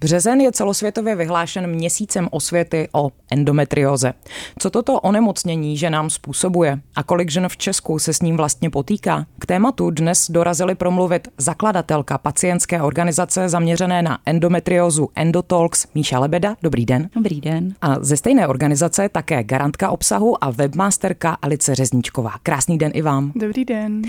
Březen 0.00 0.40
je 0.40 0.52
celosvětově 0.52 1.16
vyhlášen 1.16 1.66
měsícem 1.66 2.28
osvěty 2.30 2.88
o 2.92 3.10
endometrióze. 3.30 4.12
Co 4.58 4.70
toto 4.70 5.00
onemocnění 5.00 5.76
ženám 5.76 6.10
způsobuje 6.10 6.80
a 6.96 7.02
kolik 7.02 7.30
žen 7.30 7.48
v 7.48 7.56
Česku 7.56 7.98
se 7.98 8.12
s 8.12 8.22
ním 8.22 8.36
vlastně 8.36 8.70
potýká? 8.70 9.26
K 9.38 9.46
tématu 9.46 9.90
dnes 9.90 10.30
dorazili 10.30 10.74
promluvit 10.74 11.28
zakladatelka 11.38 12.18
pacientské 12.18 12.82
organizace 12.82 13.48
zaměřené 13.48 14.02
na 14.02 14.18
endometriózu 14.26 15.08
Endotalks 15.14 15.86
Míša 15.94 16.18
Lebeda. 16.18 16.56
Dobrý 16.62 16.86
den. 16.86 17.10
Dobrý 17.14 17.40
den. 17.40 17.74
A 17.82 17.96
ze 18.00 18.16
stejné 18.16 18.48
organizace 18.48 19.08
také 19.08 19.44
garantka 19.44 19.90
obsahu 19.90 20.44
a 20.44 20.50
webmasterka 20.50 21.36
Alice 21.42 21.74
Řezničková. 21.74 22.32
Krásný 22.42 22.78
den 22.78 22.90
i 22.94 23.02
vám. 23.02 23.32
Dobrý 23.34 23.64
den. 23.64 24.02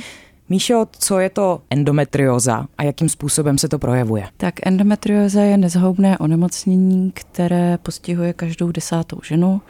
Míšo, 0.52 0.86
co 1.00 1.20
je 1.20 1.30
to 1.30 1.62
endometrioza 1.70 2.66
a 2.78 2.84
jakým 2.84 3.10
způsobem 3.10 3.58
se 3.58 3.70
to 3.70 3.80
projevuje? 3.80 4.28
Tak 4.38 4.68
endometrioza 4.68 5.42
je 5.42 5.58
nezhoubné 5.58 6.18
onemocnění, 6.18 7.12
které 7.12 7.78
postihuje 7.78 8.34
každou 8.34 8.72
desátou 8.72 9.18
ženu 9.24 9.62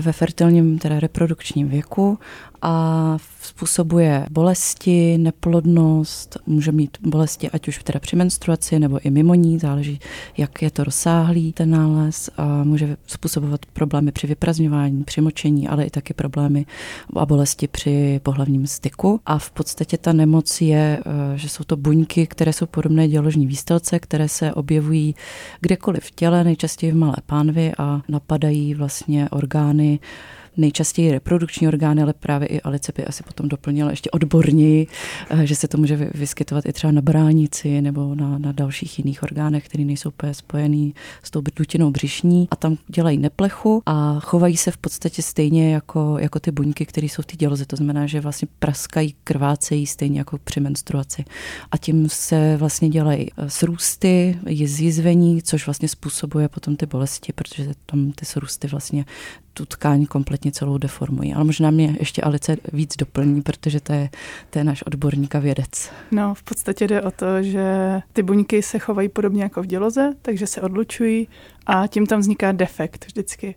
ve 0.00 0.12
fertilním, 0.12 0.78
teda 0.78 1.00
reprodukčním 1.00 1.68
věku 1.68 2.18
a 2.64 3.16
způsobuje 3.40 4.26
bolesti, 4.30 5.18
neplodnost, 5.18 6.36
může 6.46 6.72
mít 6.72 6.98
bolesti 7.00 7.50
ať 7.50 7.68
už 7.68 7.82
teda 7.82 8.00
při 8.00 8.16
menstruaci 8.16 8.78
nebo 8.78 8.98
i 9.02 9.10
mimo 9.10 9.34
ní, 9.34 9.58
záleží, 9.58 10.00
jak 10.36 10.62
je 10.62 10.70
to 10.70 10.84
rozsáhlý 10.84 11.52
ten 11.52 11.70
nález 11.70 12.30
a 12.36 12.64
může 12.64 12.96
způsobovat 13.06 13.66
problémy 13.66 14.12
při 14.12 14.26
vyprazňování, 14.26 15.04
při 15.04 15.20
močení, 15.20 15.68
ale 15.68 15.84
i 15.84 15.90
taky 15.90 16.14
problémy 16.14 16.66
a 17.16 17.26
bolesti 17.26 17.68
při 17.68 18.20
pohlavním 18.22 18.66
styku. 18.66 19.20
A 19.26 19.38
v 19.38 19.50
podstatě 19.50 19.98
ta 19.98 20.12
nemoc 20.12 20.60
je, 20.60 21.00
eh, 21.06 21.38
že 21.38 21.48
jsou 21.48 21.64
to 21.64 21.76
buňky, 21.76 22.26
které 22.26 22.52
jsou 22.52 22.66
podobné 22.66 23.08
děložní 23.08 23.46
výstelce, 23.46 23.98
které 23.98 24.28
se 24.28 24.52
objevují 24.52 25.14
kdekoliv 25.60 26.02
v 26.04 26.10
těle, 26.10 26.44
nejčastěji 26.44 26.92
v 26.92 26.96
malé 26.96 27.16
pánvi 27.26 27.72
a 27.78 28.00
napadají 28.08 28.74
vlastně 28.74 29.28
orgány 29.30 29.98
nejčastěji 30.56 31.10
reprodukční 31.10 31.68
orgány, 31.68 32.02
ale 32.02 32.12
právě 32.12 32.48
i 32.48 32.60
Alice 32.60 32.92
by 32.96 33.04
asi 33.04 33.22
potom 33.22 33.48
doplnila 33.48 33.90
ještě 33.90 34.10
odborněji, 34.10 34.86
eh, 35.30 35.46
že 35.46 35.56
se 35.56 35.68
to 35.68 35.78
může 35.78 36.10
vyskytovat 36.14 36.66
i 36.66 36.72
třeba 36.72 36.90
na 36.90 37.00
bránici 37.00 37.80
nebo 37.80 38.14
na, 38.14 38.38
na 38.38 38.52
dalších 38.52 38.98
jiných 38.98 39.22
orgánech, 39.22 39.64
které 39.64 39.84
nejsou 39.84 40.08
úplně 40.08 40.34
spojený 40.34 40.94
s 41.22 41.30
tou 41.30 41.42
dutinou 41.56 41.90
břišní 41.90 42.48
a 42.50 42.56
tam 42.56 42.76
dělají 42.88 43.18
neplechu 43.18 43.82
a 43.86 44.20
chovají 44.20 44.56
se 44.56 44.70
v 44.70 44.76
podstatě 44.76 45.22
stejně 45.22 45.74
jako, 45.74 46.16
jako 46.18 46.40
ty 46.40 46.50
buňky, 46.50 46.86
které 46.86 47.06
jsou 47.06 47.22
v 47.22 47.26
té 47.26 47.36
děloze. 47.36 47.66
To 47.66 47.76
znamená, 47.76 48.06
že 48.06 48.20
vlastně 48.20 48.48
praskají, 48.58 49.14
krvácejí 49.24 49.86
stejně 49.86 50.18
jako 50.18 50.38
při 50.44 50.60
menstruaci. 50.60 51.24
A 51.70 51.76
tím 51.76 52.08
se 52.08 52.56
vlastně 52.56 52.88
dělají 52.88 53.30
eh, 53.36 53.50
srůsty, 53.50 54.38
zjizvení, 54.64 55.42
což 55.42 55.66
vlastně 55.66 55.88
způsobuje 55.88 56.48
potom 56.48 56.76
ty 56.76 56.86
bolesti, 56.86 57.32
protože 57.32 57.72
tam 57.86 58.12
ty 58.12 58.26
srůsty 58.26 58.68
vlastně 58.68 59.04
tu 59.54 59.64
tkáň 59.64 60.06
kompletně 60.06 60.52
celou 60.52 60.78
deformují. 60.78 61.34
Ale 61.34 61.44
možná 61.44 61.70
mě 61.70 61.96
ještě 62.00 62.22
Alice 62.22 62.56
víc 62.72 62.96
doplní, 62.96 63.42
protože 63.42 63.80
to 63.80 63.92
je, 63.92 64.08
to 64.50 64.58
je 64.58 64.64
náš 64.64 64.82
odborník 64.82 65.34
a 65.34 65.38
vědec. 65.38 65.90
No, 66.10 66.34
v 66.34 66.42
podstatě 66.42 66.86
jde 66.86 67.02
o 67.02 67.10
to, 67.10 67.42
že 67.42 67.64
ty 68.12 68.22
buňky 68.22 68.62
se 68.62 68.78
chovají 68.78 69.08
podobně 69.08 69.42
jako 69.42 69.62
v 69.62 69.66
děloze, 69.66 70.12
takže 70.22 70.46
se 70.46 70.60
odlučují 70.60 71.28
a 71.66 71.86
tím 71.86 72.06
tam 72.06 72.20
vzniká 72.20 72.52
defekt 72.52 73.06
vždycky. 73.06 73.54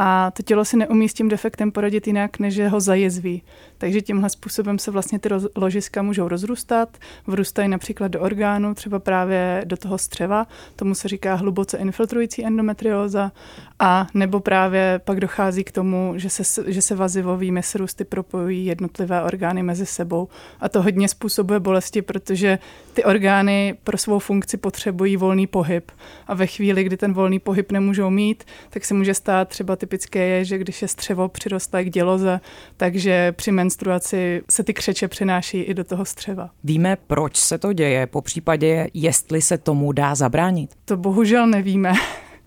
A 0.00 0.30
to 0.30 0.42
tělo 0.42 0.64
si 0.64 0.76
neumí 0.76 1.08
s 1.08 1.14
tím 1.14 1.28
defektem 1.28 1.72
poradit 1.72 2.06
jinak, 2.06 2.38
než 2.38 2.54
že 2.54 2.68
ho 2.68 2.80
zajezví. 2.80 3.42
Takže 3.78 4.00
tímhle 4.00 4.30
způsobem 4.30 4.78
se 4.78 4.90
vlastně 4.90 5.18
ty 5.18 5.28
ložiska 5.56 6.02
můžou 6.02 6.28
rozrůstat, 6.28 6.98
vrůstají 7.26 7.68
například 7.68 8.08
do 8.08 8.20
orgánu, 8.20 8.74
třeba 8.74 8.98
právě 8.98 9.62
do 9.64 9.76
toho 9.76 9.98
střeva, 9.98 10.46
tomu 10.76 10.94
se 10.94 11.08
říká 11.08 11.34
hluboce 11.34 11.78
infiltrující 11.78 12.44
endometrióza, 12.44 13.32
a 13.78 14.06
nebo 14.14 14.40
právě 14.40 15.00
pak 15.04 15.20
dochází 15.20 15.64
k 15.64 15.72
tomu, 15.72 16.12
že 16.16 16.30
se, 16.30 16.72
že 16.72 16.82
se 16.82 16.94
vazivovými 16.94 17.62
srůsty 17.62 18.04
propojují 18.04 18.66
jednotlivé 18.66 19.22
orgány 19.22 19.62
mezi 19.62 19.86
sebou. 19.86 20.28
A 20.60 20.68
to 20.68 20.82
hodně 20.82 21.08
způsobuje 21.08 21.60
bolesti, 21.60 22.02
protože 22.02 22.58
ty 22.94 23.04
orgány 23.04 23.78
pro 23.84 23.98
svou 23.98 24.18
funkci 24.18 24.56
potřebují 24.56 25.16
volný 25.16 25.46
pohyb. 25.46 25.90
A 26.26 26.34
ve 26.34 26.46
chvíli, 26.46 26.84
kdy 26.84 26.96
ten 26.96 27.12
volný 27.12 27.38
pohyb 27.38 27.72
nemůžou 27.72 28.10
mít, 28.10 28.44
tak 28.70 28.84
se 28.84 28.94
může 28.94 29.14
stát 29.14 29.48
třeba 29.48 29.76
typické 29.88 30.18
je, 30.18 30.44
že 30.44 30.58
když 30.58 30.82
je 30.82 30.88
střevo 30.88 31.28
přirostlé 31.28 31.84
k 31.84 31.90
děloze, 31.90 32.40
takže 32.76 33.32
při 33.32 33.52
menstruaci 33.52 34.42
se 34.50 34.64
ty 34.64 34.74
křeče 34.74 35.08
přenáší 35.08 35.58
i 35.60 35.74
do 35.74 35.84
toho 35.84 36.04
střeva. 36.04 36.50
Víme, 36.64 36.96
proč 37.06 37.36
se 37.36 37.58
to 37.58 37.72
děje, 37.72 38.06
po 38.06 38.22
případě, 38.22 38.88
jestli 38.94 39.42
se 39.42 39.58
tomu 39.58 39.92
dá 39.92 40.14
zabránit? 40.14 40.70
To 40.84 40.96
bohužel 40.96 41.46
nevíme. 41.46 41.92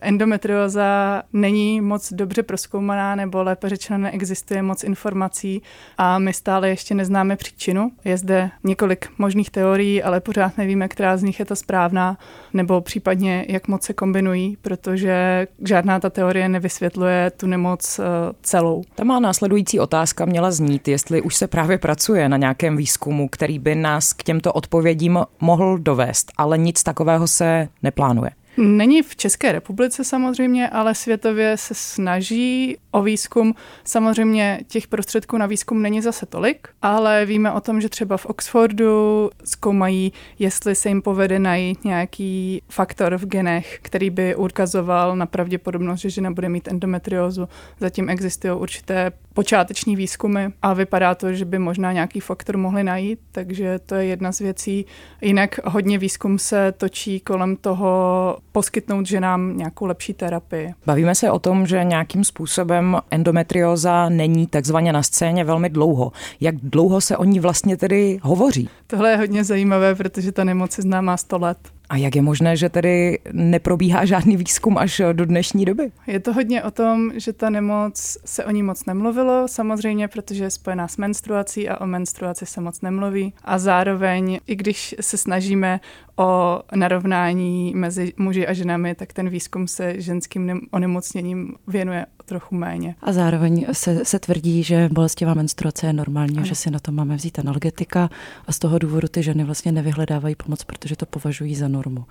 Endometrióza 0.02 1.22
není 1.34 1.82
moc 1.82 2.14
dobře 2.14 2.44
proskoumaná, 2.44 3.16
nebo 3.16 3.44
lépe 3.44 3.70
řečeno 3.70 4.00
neexistuje 4.00 4.62
moc 4.62 4.84
informací 4.84 5.62
a 5.98 6.20
my 6.20 6.34
stále 6.34 6.70
ještě 6.70 6.96
neznáme 6.96 7.36
příčinu. 7.36 7.92
Je 8.06 8.18
zde 8.18 8.52
několik 8.64 9.10
možných 9.18 9.50
teorií, 9.50 10.04
ale 10.04 10.20
pořád 10.20 10.58
nevíme, 10.58 10.88
která 10.88 11.18
z 11.18 11.24
nich 11.24 11.40
je 11.40 11.46
ta 11.46 11.56
správná, 11.56 12.18
nebo 12.54 12.82
případně 12.82 13.46
jak 13.50 13.68
moc 13.68 13.84
se 13.84 13.94
kombinují, 13.94 14.58
protože 14.62 15.48
žádná 15.68 16.00
ta 16.00 16.10
teorie 16.10 16.50
nevysvětluje 16.50 17.32
tu 17.38 17.48
nemoc 17.48 18.00
eh, 18.00 18.04
celou. 18.42 18.84
Ta 18.96 19.04
má 19.04 19.20
následující 19.20 19.80
otázka 19.80 20.26
měla 20.26 20.52
znít, 20.52 20.88
jestli 20.88 21.22
už 21.22 21.36
se 21.36 21.48
právě 21.48 21.78
pracuje 21.78 22.30
na 22.30 22.38
nějakém 22.38 22.78
výzkumu, 22.78 23.30
který 23.30 23.60
by 23.60 23.76
nás 23.76 24.14
k 24.14 24.24
těmto 24.24 24.54
odpovědím 24.54 25.20
mohl 25.40 25.78
dovést, 25.78 26.32
ale 26.38 26.58
nic 26.58 26.84
takového 26.84 27.28
se 27.28 27.68
neplánuje. 27.84 28.32
Není 28.58 29.02
v 29.02 29.16
České 29.16 29.52
republice 29.52 30.04
samozřejmě, 30.04 30.70
ale 30.70 30.96
světově 30.96 31.58
se 31.58 31.74
snaží 31.74 32.78
o 32.92 33.02
výzkum. 33.02 33.56
Samozřejmě 33.84 34.60
těch 34.68 34.88
prostředků 34.88 35.38
na 35.38 35.46
výzkum 35.46 35.82
není 35.82 36.02
zase 36.02 36.26
tolik, 36.26 36.68
ale 36.82 37.26
víme 37.26 37.52
o 37.52 37.62
tom, 37.62 37.82
že 37.82 37.90
třeba 37.90 38.18
v 38.18 38.26
Oxfordu 38.26 39.30
zkoumají, 39.44 40.14
jestli 40.40 40.76
se 40.76 40.90
jim 40.90 41.02
povede 41.02 41.40
najít 41.40 41.86
nějaký 41.86 42.62
faktor 42.70 43.18
v 43.18 43.26
genech, 43.26 43.80
který 43.82 44.10
by 44.10 44.36
ukazoval 44.36 45.16
na 45.16 45.26
pravděpodobnost, 45.26 46.00
že 46.00 46.10
žena 46.10 46.32
bude 46.32 46.50
mít 46.50 46.68
endometriózu. 46.68 47.48
Zatím 47.80 48.10
existují 48.10 48.54
určité 48.54 49.12
počáteční 49.34 49.96
výzkumy 49.96 50.47
a 50.62 50.74
vypadá 50.74 51.16
to, 51.16 51.34
že 51.34 51.46
by 51.46 51.59
možná 51.59 51.92
nějaký 51.92 52.19
faktor 52.19 52.58
mohli 52.58 52.84
najít, 52.84 53.19
takže 53.31 53.80
to 53.86 53.96
je 53.96 54.06
jedna 54.06 54.31
z 54.31 54.40
věcí. 54.40 54.86
Jinak 55.22 55.59
hodně 55.66 55.97
výzkum 55.97 56.40
se 56.40 56.74
točí 56.78 57.19
kolem 57.19 57.56
toho 57.56 58.38
poskytnout 58.52 59.06
ženám 59.06 59.58
nějakou 59.58 59.86
lepší 59.86 60.14
terapii. 60.14 60.74
Bavíme 60.86 61.16
se 61.16 61.31
o 61.31 61.40
tom, 61.40 61.68
že 61.68 61.84
nějakým 61.84 62.24
způsobem 62.24 62.97
endometrioza 63.12 64.09
není 64.09 64.47
takzvaně 64.47 64.94
na 64.94 65.03
scéně 65.03 65.44
velmi 65.44 65.70
dlouho. 65.70 66.12
Jak 66.40 66.56
dlouho 66.56 67.02
se 67.02 67.18
o 67.18 67.24
ní 67.24 67.40
vlastně 67.40 67.78
tedy 67.78 68.20
hovoří? 68.22 68.70
Tohle 68.88 69.12
je 69.12 69.18
hodně 69.18 69.44
zajímavé, 69.44 69.96
protože 69.96 70.31
ta 70.31 70.44
nemoc 70.44 70.78
je 70.78 70.81
známá 70.81 71.18
100 71.18 71.38
let. 71.38 71.58
A 71.91 71.97
jak 71.97 72.16
je 72.16 72.22
možné, 72.22 72.57
že 72.57 72.69
tedy 72.69 73.19
neprobíhá 73.31 74.06
žádný 74.06 74.38
výzkum 74.38 74.78
až 74.78 75.02
do 75.13 75.25
dnešní 75.25 75.66
doby? 75.66 75.91
Je 76.07 76.19
to 76.19 76.34
hodně 76.34 76.63
o 76.63 76.72
tom, 76.72 77.12
že 77.16 77.34
ta 77.34 77.50
nemoc 77.50 78.18
se 78.25 78.46
o 78.46 78.52
ní 78.52 78.63
moc 78.63 78.85
nemluvilo, 78.85 79.47
samozřejmě, 79.47 80.07
protože 80.07 80.44
je 80.44 80.52
spojená 80.52 80.88
s 80.88 80.97
menstruací 80.97 81.69
a 81.69 81.81
o 81.81 81.88
menstruaci 81.88 82.46
se 82.46 82.62
moc 82.62 82.81
nemluví. 82.81 83.34
A 83.44 83.59
zároveň, 83.59 84.40
i 84.47 84.56
když 84.56 84.96
se 85.02 85.18
snažíme 85.18 85.79
o 86.16 86.62
narovnání 86.76 87.74
mezi 87.76 88.14
muži 88.18 88.48
a 88.48 88.54
ženami, 88.54 88.96
tak 88.96 89.14
ten 89.14 89.30
výzkum 89.30 89.68
se 89.68 90.02
ženským 90.02 90.62
onemocněním 90.72 91.56
věnuje 91.68 92.06
trochu 92.26 92.56
méně. 92.56 92.96
A 93.02 93.12
zároveň 93.12 93.66
se, 93.72 94.06
se 94.06 94.20
tvrdí, 94.20 94.64
že 94.64 94.90
bolestivá 94.92 95.34
menstruace 95.34 95.88
je 95.88 95.94
normální, 95.94 96.38
ano. 96.38 96.46
že 96.46 96.56
si 96.56 96.72
na 96.72 96.80
to 96.80 96.92
máme 96.92 97.16
vzít 97.16 97.40
analgetika 97.40 98.10
a 98.48 98.52
z 98.52 98.60
toho 98.60 98.80
důvodu 98.80 99.08
ty 99.08 99.24
ženy 99.24 99.44
vlastně 99.44 99.72
nevyhledávají 99.72 100.36
pomoc, 100.36 100.64
protože 100.64 100.96
to 100.96 101.06
považují 101.06 101.56
za 101.56 101.68
normu. 101.68 102.06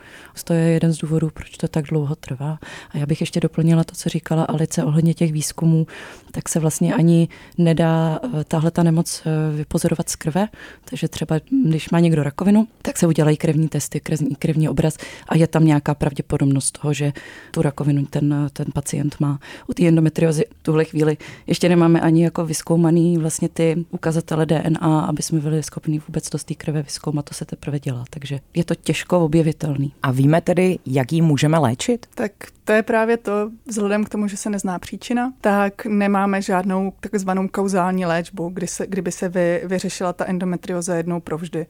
To 0.45 0.53
je 0.53 0.63
jeden 0.63 0.93
z 0.93 0.99
důvodů, 0.99 1.31
proč 1.35 1.51
to 1.51 1.69
tak 1.69 1.85
dlouho 1.85 2.17
trvá. 2.17 2.59
A 2.91 2.99
já 2.99 3.07
bych 3.07 3.21
ještě 3.21 3.41
doplnila 3.41 3.85
to, 3.85 3.95
co 3.95 4.09
říkala 4.09 4.45
Alice 4.45 4.85
ohledně 4.85 5.15
těch 5.15 5.33
výzkumů, 5.33 5.87
tak 6.31 6.49
se 6.49 6.61
vlastně 6.61 6.95
ani 6.95 7.29
nedá 7.59 8.21
eh, 8.23 8.45
tahle 8.45 8.71
ta 8.71 8.83
nemoc 8.83 9.23
eh, 9.27 9.57
vypozorovat 9.57 10.09
z 10.09 10.17
krve. 10.17 10.49
Takže 10.85 11.09
třeba, 11.09 11.41
když 11.69 11.91
má 11.91 12.01
někdo 12.01 12.23
rakovinu, 12.23 12.69
tak 12.83 12.97
se 12.97 13.07
udělají 13.07 13.37
krevní 13.37 13.69
testy, 13.69 13.90
krevní, 13.99 14.37
krevní 14.37 14.69
obraz 14.69 14.97
a 15.29 15.37
je 15.37 15.47
tam 15.47 15.65
nějaká 15.65 15.95
pravděpodobnost 15.95 16.79
toho, 16.79 16.95
že 16.95 17.13
tu 17.51 17.63
rakovinu 17.63 18.07
ten, 18.07 18.51
ten 18.53 18.67
pacient 18.75 19.17
má. 19.21 19.39
U 19.67 19.75
té 19.75 19.89
endometriozy 19.89 20.45
v 20.61 20.63
tuhle 20.63 20.85
chvíli 20.85 21.17
ještě 21.47 21.69
nemáme 21.69 22.01
ani 22.01 22.25
jako 22.25 22.47
vyskoumaný 22.47 23.19
vlastně 23.19 23.49
ty 23.49 23.85
ukazatele 23.91 24.47
DNA, 24.47 25.01
aby 25.01 25.23
jsme 25.23 25.41
byli 25.41 25.63
schopni 25.63 26.03
vůbec 26.09 26.31
to 26.31 26.39
z 26.39 26.45
té 26.45 26.55
krve 26.55 26.83
vyskoumat, 26.83 27.25
to 27.25 27.35
se 27.35 27.45
teprve 27.45 27.81
dělá. 27.81 28.05
Takže 28.11 28.41
je 28.55 28.65
to 28.65 28.75
těžko 28.75 29.21
objevitelný. 29.21 29.93
A 30.03 30.11
víme 30.11 30.41
tedy, 30.41 30.79
jak 30.87 31.13
ji 31.13 31.23
můžeme 31.23 31.59
léčit? 31.59 32.07
Tak 32.15 32.33
to 32.65 32.73
je 32.73 32.83
právě 32.83 33.17
to, 33.17 33.51
vzhledem 33.67 34.05
k 34.05 34.09
tomu, 34.09 34.29
že 34.29 34.37
se 34.37 34.51
nezná 34.51 34.79
příčina, 34.79 35.33
tak 35.41 35.87
nemáme 35.87 36.43
žádnou 36.43 36.93
takzvanou 37.01 37.49
kauzální 37.49 38.07
léčbu, 38.07 38.49
kdy 38.49 38.67
se, 38.67 38.87
kdyby 38.87 39.13
se 39.13 39.29
vy, 39.29 39.63
vyřešila 39.65 40.13
ta 40.13 40.27
endometrioza 40.27 40.95
jednou 40.95 41.21
provždy 41.21 41.67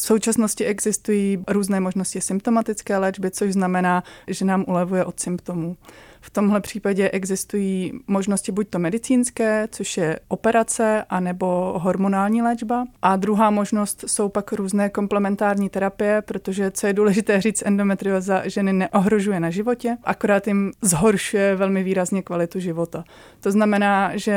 V 0.00 0.02
současnosti 0.02 0.64
existují 0.64 1.44
různé 1.48 1.80
možnosti 1.80 2.20
symptomatické 2.20 2.98
léčby, 2.98 3.30
což 3.30 3.52
znamená, 3.52 4.04
že 4.28 4.44
nám 4.44 4.64
ulevuje 4.68 5.04
od 5.04 5.20
symptomů. 5.20 5.76
V 6.26 6.30
tomhle 6.30 6.60
případě 6.60 7.10
existují 7.10 7.92
možnosti 8.06 8.52
buď 8.52 8.68
to 8.68 8.78
medicínské, 8.78 9.68
což 9.70 9.96
je 9.96 10.18
operace, 10.28 11.04
anebo 11.10 11.74
hormonální 11.76 12.42
léčba. 12.42 12.84
A 13.02 13.16
druhá 13.16 13.50
možnost 13.50 14.04
jsou 14.06 14.28
pak 14.28 14.52
různé 14.52 14.90
komplementární 14.90 15.68
terapie, 15.68 16.22
protože 16.22 16.70
co 16.70 16.86
je 16.86 16.92
důležité 16.92 17.40
říct, 17.46 17.62
endometrioza 17.66 18.48
ženy 18.48 18.72
neohrožuje 18.72 19.40
na 19.40 19.50
životě, 19.50 19.96
akorát 20.04 20.46
jim 20.46 20.72
zhoršuje 20.82 21.56
velmi 21.56 21.82
výrazně 21.82 22.22
kvalitu 22.22 22.60
života. 22.60 23.04
To 23.40 23.50
znamená, 23.50 24.16
že 24.16 24.36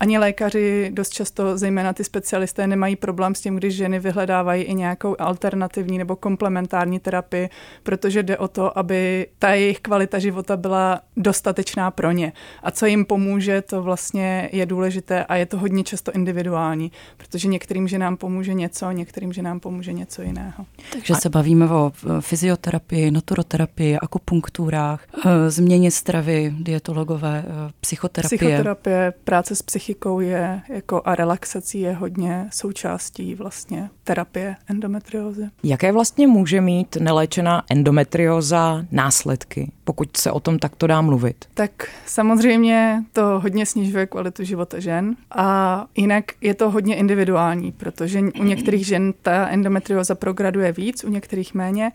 ani 0.00 0.18
lékaři 0.18 0.90
dost 0.94 1.10
často, 1.10 1.58
zejména 1.58 1.92
ty 1.92 2.04
specialisté, 2.04 2.66
nemají 2.66 2.96
problém 2.96 3.34
s 3.34 3.40
tím, 3.40 3.56
když 3.56 3.76
ženy 3.76 3.98
vyhledávají 3.98 4.62
i 4.62 4.74
nějakou 4.74 5.16
alternativní 5.18 5.98
nebo 5.98 6.16
komplementární 6.16 7.00
terapii, 7.00 7.48
protože 7.82 8.22
jde 8.22 8.38
o 8.38 8.48
to, 8.48 8.78
aby 8.78 9.26
ta 9.38 9.50
jejich 9.50 9.80
kvalita 9.80 10.18
života 10.18 10.56
byla 10.56 11.00
dostatečná 11.24 11.90
pro 11.90 12.12
ně. 12.12 12.32
A 12.62 12.70
co 12.70 12.86
jim 12.86 13.04
pomůže, 13.04 13.62
to 13.62 13.82
vlastně 13.82 14.48
je 14.52 14.66
důležité 14.66 15.24
a 15.24 15.36
je 15.36 15.46
to 15.46 15.58
hodně 15.58 15.84
často 15.84 16.12
individuální, 16.12 16.92
protože 17.16 17.48
některým 17.48 17.88
ženám 17.88 18.16
pomůže 18.16 18.54
něco, 18.54 18.90
některým 18.90 19.32
ženám 19.32 19.60
pomůže 19.60 19.92
něco 19.92 20.22
jiného. 20.22 20.66
Takže 20.92 21.14
a... 21.14 21.16
se 21.16 21.28
bavíme 21.28 21.68
o 21.70 21.92
fyzioterapii, 22.20 23.10
naturoterapii, 23.10 23.98
akupunkturách, 23.98 25.06
eh, 25.26 25.50
změně 25.50 25.90
stravy, 25.90 26.54
dietologové, 26.58 27.44
eh, 27.46 27.72
psychoterapie. 27.80 28.38
Psychoterapie, 28.38 29.12
práce 29.24 29.56
s 29.56 29.62
psychikou 29.62 30.20
je 30.20 30.62
jako 30.68 31.02
a 31.04 31.14
relaxací 31.14 31.80
je 31.80 31.92
hodně 31.92 32.48
součástí 32.52 33.34
vlastně 33.34 33.90
terapie 34.04 34.56
endometriózy. 34.68 35.50
Jaké 35.62 35.92
vlastně 35.92 36.26
může 36.26 36.60
mít 36.60 36.96
neléčená 36.96 37.64
endometrióza 37.70 38.84
následky, 38.90 39.72
pokud 39.84 40.16
se 40.16 40.30
o 40.30 40.40
tom 40.40 40.58
takto 40.58 40.86
dá 40.86 41.00
mluvit? 41.00 41.44
Tak 41.54 41.70
samozřejmě 42.06 43.04
to 43.12 43.40
hodně 43.42 43.66
snižuje 43.66 44.06
kvalitu 44.06 44.44
života 44.44 44.80
žen 44.80 45.16
a 45.30 45.86
jinak 45.96 46.24
je 46.40 46.54
to 46.54 46.70
hodně 46.70 46.96
individuální, 46.96 47.72
protože 47.72 48.20
u 48.40 48.44
některých 48.44 48.86
žen 48.86 49.14
ta 49.22 49.48
endometrioza 49.48 50.14
prograduje 50.14 50.72
víc, 50.72 51.04
u 51.04 51.10
některých 51.10 51.54
méně 51.54 51.92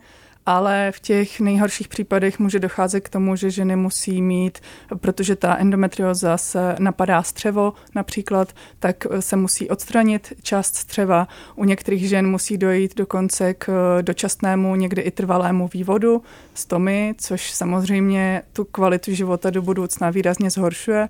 ale 0.49 0.91
v 0.91 0.99
těch 0.99 1.39
nejhorších 1.39 1.87
případech 1.87 2.39
může 2.39 2.59
docházet 2.59 3.01
k 3.01 3.09
tomu, 3.09 3.35
že 3.35 3.51
ženy 3.51 3.75
musí 3.75 4.21
mít, 4.21 4.59
protože 4.99 5.35
ta 5.35 5.55
endometrioza 5.55 6.37
se 6.37 6.75
napadá 6.79 7.23
střevo 7.23 7.73
například, 7.95 8.53
tak 8.79 9.07
se 9.19 9.35
musí 9.35 9.69
odstranit 9.69 10.33
část 10.41 10.75
střeva. 10.75 11.27
U 11.55 11.65
některých 11.65 12.09
žen 12.09 12.27
musí 12.27 12.57
dojít 12.57 12.95
dokonce 12.95 13.53
k 13.53 13.97
dočasnému, 14.01 14.75
někdy 14.75 15.01
i 15.01 15.11
trvalému 15.11 15.69
vývodu 15.73 16.21
stomy, 16.53 17.15
což 17.17 17.51
samozřejmě 17.51 18.41
tu 18.53 18.65
kvalitu 18.65 19.13
života 19.13 19.49
do 19.49 19.61
budoucna 19.61 20.09
výrazně 20.09 20.49
zhoršuje. 20.49 21.09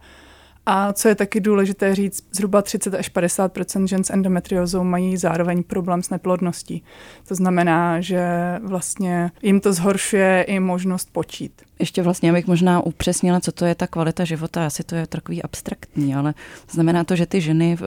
A 0.71 0.94
co 0.94 1.07
je 1.07 1.16
taky 1.16 1.39
důležité 1.39 1.95
říct, 1.95 2.24
zhruba 2.31 2.62
30 2.62 2.94
až 2.94 3.10
50 3.10 3.57
žen 3.86 4.04
s 4.04 4.10
endometriozou 4.10 4.83
mají 4.83 5.18
zároveň 5.18 5.63
problém 5.63 6.04
s 6.04 6.10
neplodností. 6.10 6.83
To 7.27 7.36
znamená, 7.36 8.01
že 8.01 8.24
vlastně 8.63 9.31
jim 9.42 9.60
to 9.60 9.74
zhoršuje 9.74 10.44
i 10.44 10.60
možnost 10.60 11.10
počít. 11.12 11.51
Ještě 11.80 12.01
vlastně, 12.01 12.30
abych 12.30 12.48
možná 12.48 12.81
upřesnila, 12.81 13.39
co 13.39 13.51
to 13.51 13.66
je 13.66 13.75
ta 13.75 13.88
kvalita 13.88 14.24
života. 14.24 14.66
Asi 14.66 14.83
to 14.83 14.95
je 14.95 15.07
takový 15.07 15.44
abstraktní, 15.44 16.16
ale 16.16 16.33
znamená 16.71 17.04
to, 17.04 17.16
že 17.16 17.25
ty 17.25 17.42
ženy 17.42 17.75
v, 17.75 17.81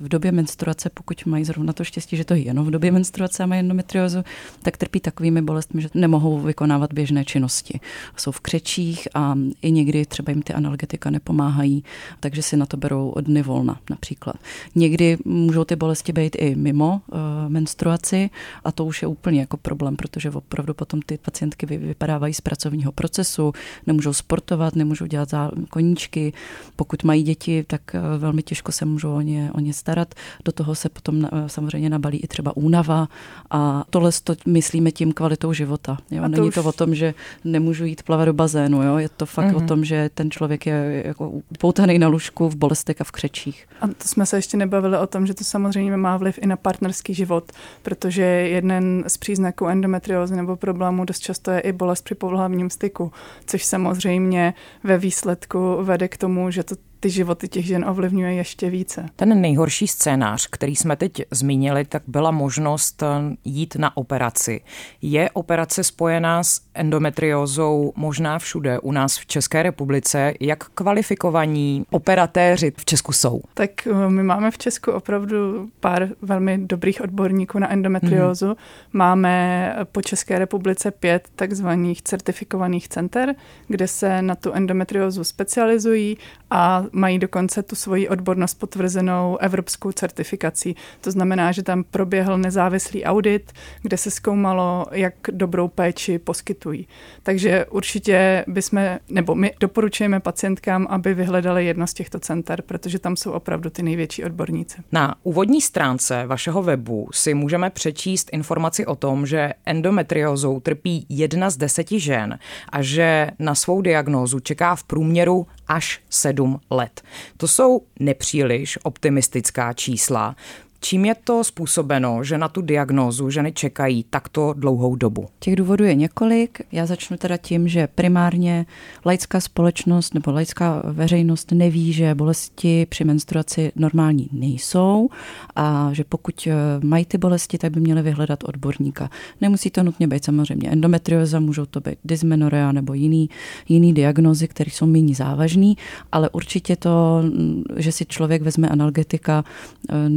v 0.00 0.08
době 0.08 0.32
menstruace, 0.32 0.90
pokud 0.94 1.26
mají 1.26 1.44
zrovna 1.44 1.72
to 1.72 1.84
štěstí, 1.84 2.16
že 2.16 2.24
to 2.24 2.34
je 2.34 2.40
jenom 2.40 2.66
v 2.66 2.70
době 2.70 2.92
menstruace 2.92 3.42
a 3.42 3.46
mají 3.46 3.60
endometriózu, 3.60 4.24
tak 4.62 4.76
trpí 4.76 5.00
takovými 5.00 5.42
bolestmi, 5.42 5.82
že 5.82 5.88
nemohou 5.94 6.40
vykonávat 6.40 6.92
běžné 6.92 7.24
činnosti. 7.24 7.80
Jsou 8.16 8.30
v 8.30 8.40
křečích 8.40 9.08
a 9.14 9.34
i 9.62 9.72
někdy 9.72 10.06
třeba 10.06 10.30
jim 10.30 10.42
ty 10.42 10.52
analgetika 10.52 11.10
nepomáhají, 11.10 11.84
takže 12.26 12.42
si 12.42 12.56
na 12.56 12.66
to 12.66 12.76
berou 12.76 13.14
dny 13.20 13.42
volna 13.42 13.80
například. 13.90 14.36
Někdy 14.74 15.18
můžou 15.24 15.64
ty 15.64 15.76
bolesti 15.76 16.12
být 16.12 16.36
i 16.38 16.54
mimo 16.54 17.00
uh, 17.06 17.18
menstruaci 17.48 18.30
a 18.64 18.72
to 18.72 18.84
už 18.84 19.02
je 19.02 19.08
úplně 19.08 19.40
jako 19.40 19.56
problém, 19.56 19.96
protože 19.96 20.30
opravdu 20.30 20.74
potom 20.74 21.02
ty 21.02 21.18
pacientky 21.18 21.66
vypadávají 21.66 22.34
z 22.34 22.40
pracovního 22.40 22.92
procesu 22.92 23.52
nemůžou 23.86 24.12
sportovat, 24.12 24.76
nemůžou 24.76 25.06
dělat 25.06 25.28
koníčky. 25.70 26.32
Pokud 26.76 27.04
mají 27.04 27.22
děti, 27.22 27.64
tak 27.66 27.94
eh, 27.94 28.00
velmi 28.18 28.42
těžko 28.42 28.72
se 28.72 28.84
můžou 28.84 29.14
o 29.14 29.20
ně, 29.20 29.50
o 29.54 29.60
ně 29.60 29.72
starat. 29.72 30.14
Do 30.44 30.52
toho 30.52 30.74
se 30.74 30.88
potom 30.88 31.24
eh, 31.24 31.28
samozřejmě 31.46 31.90
nabalí 31.90 32.18
i 32.18 32.26
třeba 32.26 32.56
únava 32.56 33.08
a 33.50 33.84
tohle 33.90 34.10
to 34.24 34.34
myslíme 34.46 34.90
tím 34.90 35.12
kvalitou 35.12 35.52
života. 35.52 35.98
Jo? 36.10 36.22
to 36.22 36.28
Není 36.28 36.48
už... 36.48 36.54
to 36.54 36.64
o 36.64 36.72
tom, 36.72 36.94
že 36.94 37.14
nemůžu 37.44 37.84
jít 37.84 38.02
plavat 38.02 38.26
do 38.26 38.32
bazénu, 38.32 38.82
jo? 38.82 38.96
je 38.98 39.08
to 39.08 39.26
fakt 39.26 39.46
mm-hmm. 39.46 39.56
o 39.56 39.58
mhm. 39.58 39.68
tom, 39.68 39.84
že 39.84 40.10
ten 40.14 40.30
člověk 40.30 40.66
je 40.66 41.02
jako 41.06 41.30
upoutaný 41.30 41.98
na 41.98 42.08
lůžku 42.16 42.48
v 42.48 42.56
bolestech 42.56 43.00
a 43.00 43.04
v 43.04 43.10
křečích. 43.10 43.68
A 43.80 43.86
to 43.86 44.08
jsme 44.08 44.26
se 44.26 44.38
ještě 44.38 44.56
nebavili 44.56 44.98
o 44.98 45.06
tom, 45.06 45.26
že 45.26 45.34
to 45.34 45.44
samozřejmě 45.44 45.96
má 45.96 46.16
vliv 46.16 46.38
i 46.42 46.46
na 46.46 46.56
partnerský 46.56 47.14
život, 47.14 47.52
protože 47.82 48.22
jeden 48.22 49.04
z 49.06 49.16
příznaků 49.16 49.66
endometriózy 49.66 50.36
nebo 50.36 50.56
problému 50.56 51.04
dost 51.04 51.18
často 51.18 51.50
je 51.50 51.60
i 51.60 51.72
bolest 51.72 52.02
při 52.02 52.14
pohlavním 52.14 52.70
styku 52.70 53.12
což 53.46 53.64
samozřejmě 53.64 54.54
ve 54.84 54.98
výsledku 54.98 55.78
vede 55.82 56.08
k 56.08 56.16
tomu, 56.16 56.50
že 56.50 56.62
to 56.62 56.74
ty 57.06 57.10
životy 57.10 57.48
těch 57.48 57.66
žen 57.66 57.84
ovlivňuje 57.88 58.34
ještě 58.34 58.70
více. 58.70 59.06
Ten 59.16 59.40
nejhorší 59.40 59.86
scénář, 59.86 60.46
který 60.50 60.76
jsme 60.76 60.96
teď 60.96 61.22
zmínili, 61.30 61.84
tak 61.84 62.02
byla 62.06 62.30
možnost 62.30 63.02
eh, 63.02 63.06
jít 63.44 63.76
na 63.76 63.96
operaci. 63.96 64.60
Je 65.02 65.30
operace 65.30 65.84
spojená 65.84 66.42
s 66.42 66.60
endometriózou 66.74 67.92
možná 67.96 68.38
všude 68.38 68.78
u 68.78 68.92
nás 68.92 69.18
v 69.18 69.26
České 69.26 69.62
republice? 69.62 70.34
Jak 70.40 70.64
kvalifikovaní 70.64 71.84
operatéři 71.90 72.72
v 72.76 72.84
Česku 72.84 73.12
jsou? 73.12 73.40
Tak 73.54 73.86
eh, 73.86 74.08
my 74.08 74.22
máme 74.22 74.50
v 74.50 74.58
Česku 74.58 74.90
opravdu 74.92 75.68
pár 75.80 76.08
velmi 76.22 76.58
dobrých 76.58 77.00
odborníků 77.00 77.58
na 77.58 77.72
endometriózu. 77.72 78.46
Mm-hmm. 78.46 78.56
Máme 78.92 79.76
po 79.92 80.02
České 80.02 80.38
republice 80.38 80.90
pět 80.90 81.28
takzvaných 81.36 82.02
certifikovaných 82.02 82.88
center, 82.88 83.34
kde 83.68 83.88
se 83.88 84.22
na 84.22 84.34
tu 84.34 84.52
endometriózu 84.52 85.24
specializují 85.24 86.18
a 86.50 86.84
mají 86.96 87.18
dokonce 87.18 87.62
tu 87.62 87.76
svoji 87.76 88.08
odbornost 88.08 88.54
potvrzenou 88.54 89.36
evropskou 89.36 89.92
certifikací. 89.92 90.76
To 91.00 91.10
znamená, 91.10 91.52
že 91.52 91.62
tam 91.62 91.84
proběhl 91.84 92.38
nezávislý 92.38 93.04
audit, 93.04 93.52
kde 93.82 93.96
se 93.96 94.10
zkoumalo, 94.10 94.86
jak 94.92 95.14
dobrou 95.30 95.68
péči 95.68 96.18
poskytují. 96.18 96.88
Takže 97.22 97.64
určitě 97.64 98.44
bychom, 98.46 98.80
nebo 99.08 99.34
my 99.34 99.52
doporučujeme 99.60 100.20
pacientkám, 100.20 100.86
aby 100.90 101.14
vyhledali 101.14 101.66
jedno 101.66 101.86
z 101.86 101.94
těchto 101.94 102.20
center, 102.20 102.62
protože 102.62 102.98
tam 102.98 103.16
jsou 103.16 103.32
opravdu 103.32 103.70
ty 103.70 103.82
největší 103.82 104.24
odborníci. 104.24 104.82
Na 104.92 105.14
úvodní 105.22 105.60
stránce 105.60 106.26
vašeho 106.26 106.62
webu 106.62 107.08
si 107.12 107.34
můžeme 107.34 107.70
přečíst 107.70 108.30
informaci 108.32 108.86
o 108.86 108.96
tom, 108.96 109.26
že 109.26 109.52
endometriózou 109.66 110.60
trpí 110.60 111.06
jedna 111.08 111.50
z 111.50 111.56
deseti 111.56 112.00
žen 112.00 112.38
a 112.72 112.82
že 112.82 113.30
na 113.38 113.54
svou 113.54 113.82
diagnózu 113.82 114.40
čeká 114.40 114.76
v 114.76 114.84
průměru 114.84 115.46
až 115.68 116.00
sedm 116.10 116.60
let. 116.70 117.02
To 117.36 117.48
jsou 117.48 117.82
nepříliš 118.00 118.78
optimistická 118.82 119.72
čísla. 119.72 120.36
Čím 120.80 121.04
je 121.04 121.14
to 121.24 121.44
způsobeno, 121.44 122.24
že 122.24 122.38
na 122.38 122.48
tu 122.48 122.62
diagnózu 122.62 123.30
ženy 123.30 123.52
čekají 123.52 124.04
takto 124.10 124.52
dlouhou 124.52 124.96
dobu? 124.96 125.28
Těch 125.38 125.56
důvodů 125.56 125.84
je 125.84 125.94
několik. 125.94 126.60
Já 126.72 126.86
začnu 126.86 127.16
teda 127.16 127.36
tím, 127.36 127.68
že 127.68 127.86
primárně 127.86 128.66
laická 129.06 129.40
společnost 129.40 130.14
nebo 130.14 130.32
laická 130.32 130.82
veřejnost 130.84 131.52
neví, 131.52 131.92
že 131.92 132.14
bolesti 132.14 132.86
při 132.86 133.04
menstruaci 133.04 133.72
normální 133.76 134.28
nejsou 134.32 135.08
a 135.56 135.90
že 135.92 136.04
pokud 136.04 136.46
eh, 136.46 136.54
mají 136.86 137.04
ty 137.04 137.18
bolesti, 137.18 137.58
tak 137.58 137.72
by 137.72 137.80
měly 137.80 138.02
vyhledat 138.02 138.44
odborníka. 138.44 139.10
Nemusí 139.40 139.70
to 139.70 139.82
nutně 139.82 140.06
být 140.06 140.24
samozřejmě 140.24 140.70
endometrioza, 140.70 141.40
můžou 141.40 141.66
to 141.66 141.80
být 141.80 141.98
dysmenorea 142.04 142.72
nebo 142.72 142.94
jiný, 142.94 143.30
jiný 143.68 143.94
diagnozy, 143.94 144.48
které 144.48 144.70
jsou 144.70 144.86
méně 144.86 145.14
závažný, 145.14 145.76
ale 146.12 146.30
určitě 146.30 146.76
to, 146.76 147.20
mm, 147.22 147.62
že 147.76 147.92
si 147.92 148.06
člověk 148.06 148.42
vezme 148.42 148.68
analgetika, 148.68 149.44
eh, 149.88 150.08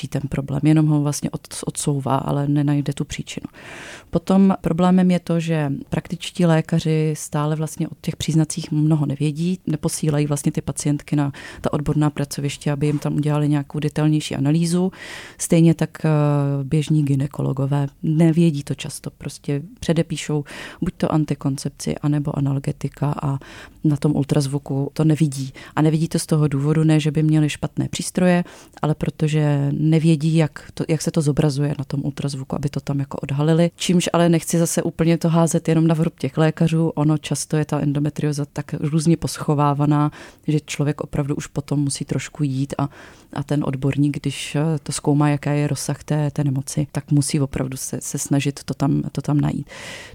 nevyřeší 0.00 0.08
ten 0.08 0.22
problém, 0.28 0.60
jenom 0.64 0.86
ho 0.86 1.00
vlastně 1.00 1.30
odsouvá, 1.66 2.16
ale 2.16 2.48
nenajde 2.48 2.92
tu 2.92 3.04
příčinu. 3.04 3.46
Potom 4.10 4.54
problémem 4.60 5.10
je 5.10 5.20
to, 5.20 5.40
že 5.40 5.72
praktičtí 5.88 6.46
lékaři 6.46 7.14
stále 7.16 7.56
vlastně 7.56 7.88
o 7.88 7.92
těch 8.00 8.16
příznacích 8.16 8.70
mnoho 8.72 9.06
nevědí, 9.06 9.58
neposílají 9.66 10.26
vlastně 10.26 10.52
ty 10.52 10.60
pacientky 10.60 11.16
na 11.16 11.32
ta 11.60 11.72
odborná 11.72 12.10
pracoviště, 12.10 12.72
aby 12.72 12.86
jim 12.86 12.98
tam 12.98 13.16
udělali 13.16 13.48
nějakou 13.48 13.78
detailnější 13.78 14.36
analýzu. 14.36 14.92
Stejně 15.38 15.74
tak 15.74 16.04
eh, 16.04 16.10
běžní 16.64 17.04
ginekologové 17.04 17.86
nevědí 18.02 18.62
to 18.62 18.74
často, 18.74 19.10
prostě 19.10 19.62
předepíšou 19.80 20.44
buď 20.80 20.94
to 20.96 21.12
antikoncepci, 21.12 21.94
anebo 22.02 22.38
analgetika 22.38 23.14
a 23.22 23.38
na 23.84 23.96
tom 23.96 24.16
ultrazvuku 24.16 24.90
to 24.92 25.04
nevidí. 25.04 25.52
A 25.76 25.82
nevidí 25.82 26.08
to 26.08 26.18
z 26.18 26.26
toho 26.26 26.48
důvodu, 26.48 26.84
ne, 26.84 27.00
že 27.00 27.10
by 27.10 27.22
měli 27.22 27.48
špatné 27.48 27.88
přístroje, 27.88 28.44
ale 28.82 28.94
protože 28.94 29.72
nevědí, 29.90 30.36
jak, 30.36 30.70
to, 30.74 30.84
jak 30.88 31.02
se 31.02 31.10
to 31.10 31.22
zobrazuje 31.22 31.74
na 31.78 31.84
tom 31.84 32.00
ultrazvuku, 32.04 32.56
aby 32.56 32.68
to 32.68 32.80
tam 32.80 32.98
jako 33.00 33.18
odhalili. 33.18 33.70
Čímž 33.76 34.08
ale 34.12 34.28
nechci 34.28 34.58
zase 34.58 34.82
úplně 34.82 35.18
to 35.18 35.28
házet 35.28 35.68
jenom 35.68 35.86
na 35.86 35.94
vrub 35.94 36.18
těch 36.18 36.38
lékařů. 36.38 36.88
Ono 36.88 37.18
často 37.18 37.56
je 37.56 37.64
ta 37.64 37.80
endometrioza 37.80 38.44
tak 38.52 38.74
různě 38.80 39.16
poschovávaná, 39.16 40.10
že 40.46 40.60
člověk 40.60 41.00
opravdu 41.00 41.34
už 41.34 41.46
potom 41.46 41.80
musí 41.80 42.04
trošku 42.04 42.44
jít 42.44 42.74
a, 42.78 42.88
a 43.32 43.42
ten 43.42 43.64
odborník, 43.66 44.20
když 44.20 44.56
to 44.82 44.92
zkoumá, 44.92 45.28
jaká 45.28 45.52
je 45.52 45.66
rozsah 45.66 46.04
té, 46.04 46.30
té 46.30 46.44
nemoci, 46.44 46.86
tak 46.92 47.10
musí 47.10 47.40
opravdu 47.40 47.76
se, 47.76 48.00
se 48.00 48.18
snažit 48.18 48.64
to 48.64 48.74
tam, 48.74 49.02
to 49.12 49.22
tam 49.22 49.40
najít. 49.40 49.66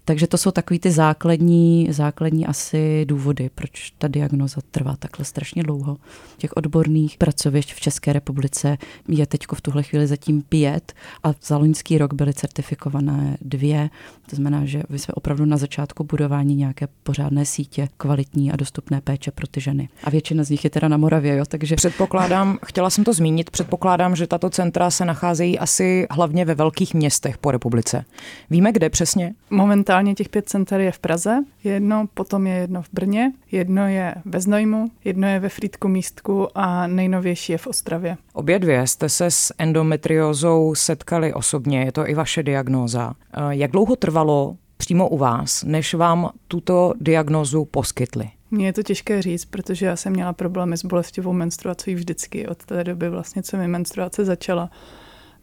Takže 0.06 0.28
to 0.28 0.38
jsou 0.38 0.52
takový 0.52 0.80
ty 0.80 0.92
základní, 0.92 1.88
základní 1.92 2.46
asi 2.46 3.06
důvody, 3.06 3.50
proč 3.56 3.94
ta 3.98 4.08
diagnoza 4.08 4.62
trvá 4.72 4.96
takhle 4.96 5.26
strašně 5.26 5.64
dlouho. 5.64 5.98
Těch 6.38 6.54
odborných 6.58 7.18
pracovišť 7.18 7.74
v 7.74 7.80
České 7.80 8.14
republice 8.14 8.78
je 9.08 9.26
teď 9.26 9.42
v 9.54 9.62
tuhle 9.66 9.84
chvíli 9.84 10.08
zatím 10.08 10.42
pět 10.42 10.94
a 11.24 11.34
za 11.44 11.58
loňský 11.58 11.98
rok 11.98 12.14
byly 12.14 12.34
certifikované 12.34 13.38
dvě. 13.42 13.90
To 14.30 14.36
znamená, 14.36 14.66
že 14.66 14.84
my 14.90 15.00
jsme 15.00 15.14
opravdu 15.14 15.46
na 15.46 15.58
začátku 15.58 16.04
budování 16.04 16.56
nějaké 16.56 16.88
pořádné 17.04 17.46
sítě 17.46 17.88
kvalitní 17.98 18.52
a 18.52 18.56
dostupné 18.56 19.02
péče 19.02 19.32
pro 19.32 19.48
ty 19.48 19.62
ženy. 19.62 19.90
A 20.04 20.10
většina 20.10 20.44
z 20.44 20.50
nich 20.50 20.64
je 20.64 20.70
teda 20.70 20.88
na 20.88 20.98
Moravě, 20.98 21.36
jo, 21.36 21.46
takže... 21.48 21.76
Předpokládám, 21.76 22.60
chtěla 22.66 22.90
jsem 22.90 23.04
to 23.04 23.14
zmínit, 23.14 23.50
předpokládám, 23.50 24.16
že 24.16 24.28
tato 24.28 24.50
centra 24.50 24.92
se 24.92 25.06
nacházejí 25.06 25.60
asi 25.60 26.08
hlavně 26.12 26.46
ve 26.46 26.56
velkých 26.56 26.94
městech 26.94 27.38
po 27.38 27.52
republice. 27.52 28.06
Víme, 28.50 28.72
kde 28.72 28.90
přesně? 28.90 29.34
Momentálně 29.50 30.16
těch 30.16 30.30
pět 30.30 30.50
center 30.50 30.82
je 30.82 30.92
v 30.92 31.00
Praze, 31.00 31.44
jedno, 31.64 32.08
potom 32.14 32.48
je 32.48 32.56
jedno 32.56 32.82
v 32.82 32.90
Brně, 32.94 33.32
jedno 33.52 33.88
je 33.88 34.16
ve 34.26 34.42
Znojmu, 34.42 34.92
jedno 35.04 35.28
je 35.28 35.40
ve 35.40 35.50
Frýdku 35.50 35.88
místku 35.88 36.48
a 36.56 36.88
nejnovější 36.88 37.52
je 37.52 37.58
v 37.58 37.68
Ostravě. 37.68 38.18
Obě 38.36 38.60
dvě 38.60 38.88
jste 38.88 39.10
se 39.10 39.32
s 39.32 39.54
endometriózou 39.58 40.76
setkali 40.76 41.34
osobně, 41.34 41.84
je 41.84 41.92
to 41.92 42.10
i 42.10 42.14
vaše 42.14 42.44
diagnóza. 42.44 43.14
Eh, 43.34 43.42
jak 43.50 43.72
dlouho 43.72 43.96
trvalo 43.96 44.58
přímo 44.78 45.10
u 45.10 45.18
vás, 45.18 45.64
než 45.64 45.94
vám 45.94 46.30
tuto 46.48 46.94
diagnózu 47.00 47.66
poskytli? 47.66 48.30
Mně 48.52 48.66
je 48.66 48.74
to 48.74 48.84
těžké 48.84 49.22
říct, 49.22 49.46
protože 49.46 49.86
já 49.86 49.96
jsem 49.96 50.14
měla 50.14 50.34
problémy 50.34 50.78
s 50.78 50.86
bolestivou 50.86 51.34
menstruací 51.34 51.96
vždycky 51.96 52.48
od 52.48 52.66
té 52.66 52.84
doby 52.84 53.10
vlastně, 53.10 53.44
co 53.44 53.58
mi 53.58 53.68
menstruace 53.68 54.26
začala. 54.26 54.70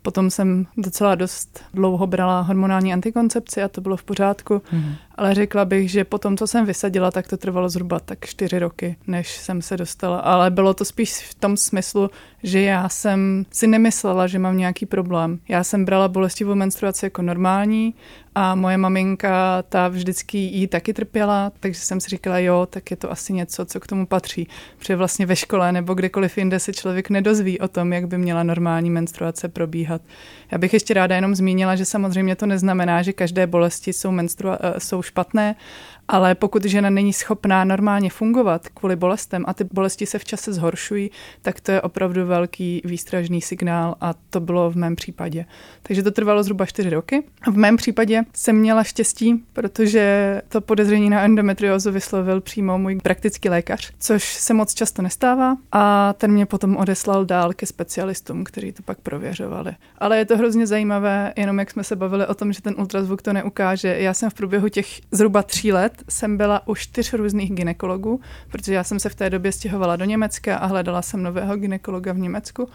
Potom 0.03 0.31
jsem 0.31 0.67
docela 0.77 1.15
dost 1.15 1.65
dlouho 1.75 2.07
brala 2.07 2.41
hormonální 2.41 2.93
antikoncepci 2.93 3.63
a 3.63 3.69
to 3.69 3.81
bylo 3.81 3.97
v 3.97 4.05
pořádku, 4.05 4.63
mm. 4.73 4.95
Ale 5.15 5.35
řekla 5.35 5.65
bych, 5.65 5.91
že 5.91 6.05
po 6.05 6.19
tom, 6.19 6.37
co 6.37 6.47
jsem 6.47 6.67
vysadila, 6.67 7.11
tak 7.11 7.29
to 7.29 7.37
trvalo 7.37 7.69
zhruba 7.69 8.01
tak 8.01 8.27
čtyři 8.27 8.59
roky, 8.59 8.97
než 9.07 9.37
jsem 9.37 9.63
se 9.63 9.77
dostala. 9.77 10.19
Ale 10.19 10.51
bylo 10.51 10.75
to 10.75 10.85
spíš 10.85 11.13
v 11.13 11.35
tom 11.35 11.57
smyslu, 11.57 12.11
že 12.43 12.61
já 12.61 12.89
jsem 12.89 13.47
si 13.51 13.67
nemyslela, 13.67 14.27
že 14.27 14.39
mám 14.39 14.59
nějaký 14.59 14.87
problém. 14.87 15.39
Já 15.49 15.65
jsem 15.65 15.85
brala 15.85 16.09
bolestivou 16.09 16.55
menstruaci 16.55 17.07
jako 17.07 17.23
normální 17.23 17.95
a 18.35 18.55
moje 18.55 18.77
maminka, 18.77 19.63
ta 19.69 19.89
vždycky 19.89 20.39
jí 20.39 20.67
taky 20.67 20.93
trpěla, 20.93 21.53
takže 21.61 21.81
jsem 21.81 22.01
si 22.01 22.09
říkala, 22.09 22.39
jo, 22.39 22.67
tak 22.71 22.91
je 22.91 22.97
to 22.97 23.11
asi 23.11 23.33
něco, 23.33 23.65
co 23.65 23.81
k 23.81 23.87
tomu 23.87 24.07
patří. 24.07 24.49
Protože 24.79 24.97
vlastně 24.97 25.27
ve 25.27 25.37
škole 25.37 25.73
nebo 25.73 25.95
kdekoliv 25.95 26.39
jinde 26.39 26.59
se 26.59 26.73
člověk 26.73 27.11
nedozví 27.11 27.61
o 27.61 27.69
tom, 27.69 27.93
jak 27.93 28.09
by 28.09 28.19
měla 28.19 28.43
normální 28.43 28.91
menstruace 28.91 29.49
probíhat. 29.49 30.03
Já 30.51 30.59
bych 30.59 30.73
ještě 30.73 30.95
ráda 30.95 31.17
jenom 31.17 31.35
zmínila, 31.35 31.77
že 31.77 31.85
samozřejmě 31.85 32.37
to 32.37 32.47
neznamená, 32.47 33.03
že 33.03 33.13
každé 33.13 33.47
bolesti 33.47 33.93
jsou, 33.93 34.11
menstrua- 34.11 34.59
eh, 34.61 34.81
jsou 34.81 35.02
špatné, 35.03 35.57
ale 36.13 36.35
pokud 36.35 36.65
žena 36.65 36.91
není 36.91 37.13
schopná 37.13 37.65
normálně 37.65 38.11
fungovat 38.11 38.69
kvůli 38.69 38.97
bolestem 38.97 39.45
a 39.49 39.55
ty 39.55 39.65
bolesti 39.73 40.07
se 40.07 40.19
v 40.19 40.25
čase 40.25 40.53
zhoršují, 40.53 41.11
tak 41.43 41.61
to 41.61 41.73
je 41.73 41.81
opravdu 41.81 42.27
velký 42.27 42.83
výstražný 42.85 43.41
signál 43.41 43.95
a 44.01 44.15
to 44.31 44.41
bylo 44.41 44.71
v 44.71 44.77
mém 44.77 44.97
případě. 44.97 45.45
Takže 45.83 46.03
to 46.03 46.11
trvalo 46.11 46.43
zhruba 46.43 46.67
čtyři 46.67 46.91
roky. 46.91 47.23
V 47.47 47.57
mém 47.57 47.77
případě 47.77 48.23
jsem 48.35 48.57
měla 48.57 48.85
štěstí, 48.85 49.45
protože 49.53 50.43
to 50.49 50.61
podezření 50.61 51.11
na 51.11 51.23
endometriózu 51.23 51.93
vyslovil 51.93 52.41
přímo 52.41 52.79
můj 52.79 52.97
praktický 52.97 53.49
lékař, 53.49 53.93
což 53.99 54.35
se 54.35 54.55
moc 54.55 54.75
často 54.75 55.03
nestává 55.03 55.57
a 55.73 56.13
ten 56.13 56.33
mě 56.33 56.47
potom 56.47 56.77
odeslal 56.77 57.25
dál 57.25 57.53
ke 57.53 57.67
specialistům, 57.67 58.45
kteří 58.45 58.73
to 58.73 58.83
pak 58.83 58.99
prověřovali. 59.01 59.73
Ale 59.99 60.19
je 60.19 60.25
to 60.25 60.37
hrozně 60.37 60.67
zajímavé, 60.67 61.33
jenom 61.37 61.59
jak 61.59 61.71
jsme 61.71 61.85
se 61.85 61.97
bavili 61.97 62.27
o 62.27 62.35
tom, 62.35 62.53
že 62.53 62.63
ten 62.63 62.75
ultrazvuk 62.79 63.23
to 63.23 63.33
neukáže. 63.33 63.97
Já 63.99 64.15
jsem 64.15 64.31
v 64.31 64.35
průběhu 64.35 64.69
těch 64.69 65.01
zhruba 65.11 65.43
tří 65.43 65.73
let 65.73 66.02
jsem 66.09 66.37
byla 66.37 66.69
u 66.69 66.75
čtyř 66.75 67.13
různých 67.13 67.53
ginekologů, 67.53 68.21
protože 68.51 68.75
já 68.75 68.85
jsem 68.85 69.01
se 69.01 69.09
v 69.09 69.15
té 69.15 69.31
době 69.31 69.53
stěhovala 69.53 69.97
do 69.97 70.05
Německa 70.05 70.57
a 70.57 70.67
hledala 70.67 71.03
jsem 71.03 71.23
nového 71.23 71.57
ginekologa 71.57 72.13
v 72.13 72.19
Německu. 72.19 72.69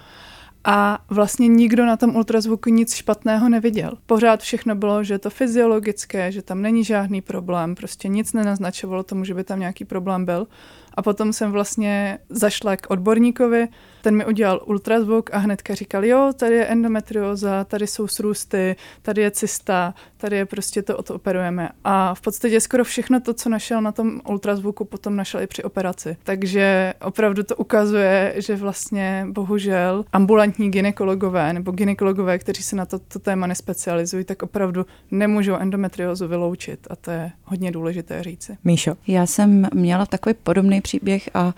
A 0.63 0.99
vlastně 1.09 1.47
nikdo 1.47 1.85
na 1.85 1.97
tom 1.97 2.15
ultrazvuku 2.15 2.69
nic 2.69 2.95
špatného 2.95 3.49
neviděl. 3.49 3.91
Pořád 4.05 4.41
všechno 4.41 4.75
bylo, 4.75 5.03
že 5.03 5.13
je 5.13 5.19
to 5.19 5.29
fyziologické, 5.29 6.31
že 6.31 6.41
tam 6.41 6.61
není 6.61 6.83
žádný 6.83 7.21
problém, 7.21 7.75
prostě 7.75 8.07
nic 8.07 8.33
nenaznačovalo 8.33 9.03
tomu, 9.03 9.25
že 9.25 9.33
by 9.33 9.43
tam 9.43 9.59
nějaký 9.59 9.85
problém 9.85 10.25
byl. 10.25 10.47
A 10.93 11.01
potom 11.01 11.33
jsem 11.33 11.51
vlastně 11.51 12.19
zašla 12.29 12.77
k 12.77 12.89
odborníkovi, 12.89 13.67
ten 14.01 14.15
mi 14.15 14.25
udělal 14.25 14.61
ultrazvuk 14.65 15.29
a 15.33 15.37
hnedka 15.37 15.75
říkal, 15.75 16.05
jo, 16.05 16.31
tady 16.35 16.55
je 16.55 16.65
endometrioza, 16.65 17.63
tady 17.63 17.87
jsou 17.87 18.07
srůsty, 18.07 18.75
tady 19.01 19.21
je 19.21 19.31
cysta, 19.31 19.93
tady 20.17 20.35
je 20.35 20.45
prostě 20.45 20.81
to, 20.81 21.03
to 21.03 21.15
operujeme. 21.15 21.69
A 21.83 22.15
v 22.15 22.21
podstatě 22.21 22.61
skoro 22.61 22.83
všechno 22.83 23.19
to, 23.19 23.33
co 23.33 23.49
našel 23.49 23.81
na 23.81 23.91
tom 23.91 24.21
ultrazvuku, 24.29 24.85
potom 24.85 25.15
našel 25.15 25.41
i 25.41 25.47
při 25.47 25.63
operaci. 25.63 26.17
Takže 26.23 26.93
opravdu 27.01 27.43
to 27.43 27.55
ukazuje, 27.55 28.33
že 28.37 28.55
vlastně 28.55 29.27
bohužel 29.29 30.05
ambulantní 30.13 30.71
ginekologové 30.71 31.53
nebo 31.53 31.71
ginekologové, 31.71 32.39
kteří 32.39 32.63
se 32.63 32.75
na 32.75 32.85
to, 32.85 32.99
to 32.99 33.19
téma 33.19 33.47
nespecializují, 33.47 34.23
tak 34.23 34.43
opravdu 34.43 34.85
nemůžou 35.11 35.55
endometriozu 35.55 36.27
vyloučit 36.27 36.87
a 36.89 36.95
to 36.95 37.11
je 37.11 37.31
hodně 37.43 37.71
důležité 37.71 38.23
říci. 38.23 38.57
Míšo? 38.63 38.95
Já 39.07 39.25
jsem 39.25 39.67
měla 39.73 40.05
takový 40.05 40.35
podobný 40.43 40.81
příběh 40.81 41.29
a 41.33 41.53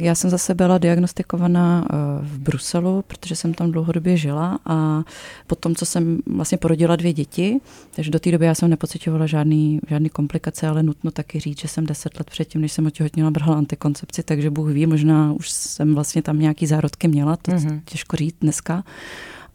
já 0.00 0.14
jsem 0.14 0.30
zase 0.30 0.54
byla 0.54 0.78
diagnostikovaná 0.78 1.75
eh, 1.84 1.94
v 2.22 2.38
Bruselu, 2.38 3.04
protože 3.06 3.36
jsem 3.36 3.54
tam 3.54 3.72
dlouhodobě 3.72 4.16
žila 4.16 4.58
a 4.66 5.04
potom, 5.46 5.74
co 5.74 5.86
jsem 5.86 6.18
vlastně 6.26 6.58
porodila 6.58 6.96
dvě 6.96 7.12
děti, 7.12 7.60
takže 7.94 8.10
do 8.10 8.18
té 8.18 8.32
doby 8.32 8.46
já 8.46 8.54
jsem 8.54 8.70
nepocitovala 8.70 9.26
žádný, 9.26 9.80
žádný 9.88 10.08
komplikace, 10.08 10.68
ale 10.68 10.82
nutno 10.82 11.10
taky 11.10 11.40
říct, 11.40 11.60
že 11.60 11.68
jsem 11.68 11.86
deset 11.86 12.18
let 12.18 12.30
předtím, 12.30 12.60
než 12.60 12.72
jsem 12.72 12.86
otěhotněla, 12.86 13.30
brala 13.30 13.56
antikoncepci, 13.56 14.22
takže 14.22 14.50
Bůh 14.50 14.68
ví, 14.70 14.86
možná 14.86 15.32
už 15.32 15.50
jsem 15.50 15.94
vlastně 15.94 16.22
tam 16.22 16.38
nějaký 16.38 16.66
zárodky 16.66 17.08
měla, 17.08 17.36
to 17.36 17.50
mm-hmm. 17.50 17.80
těžko 17.84 18.16
říct 18.16 18.36
dneska. 18.40 18.84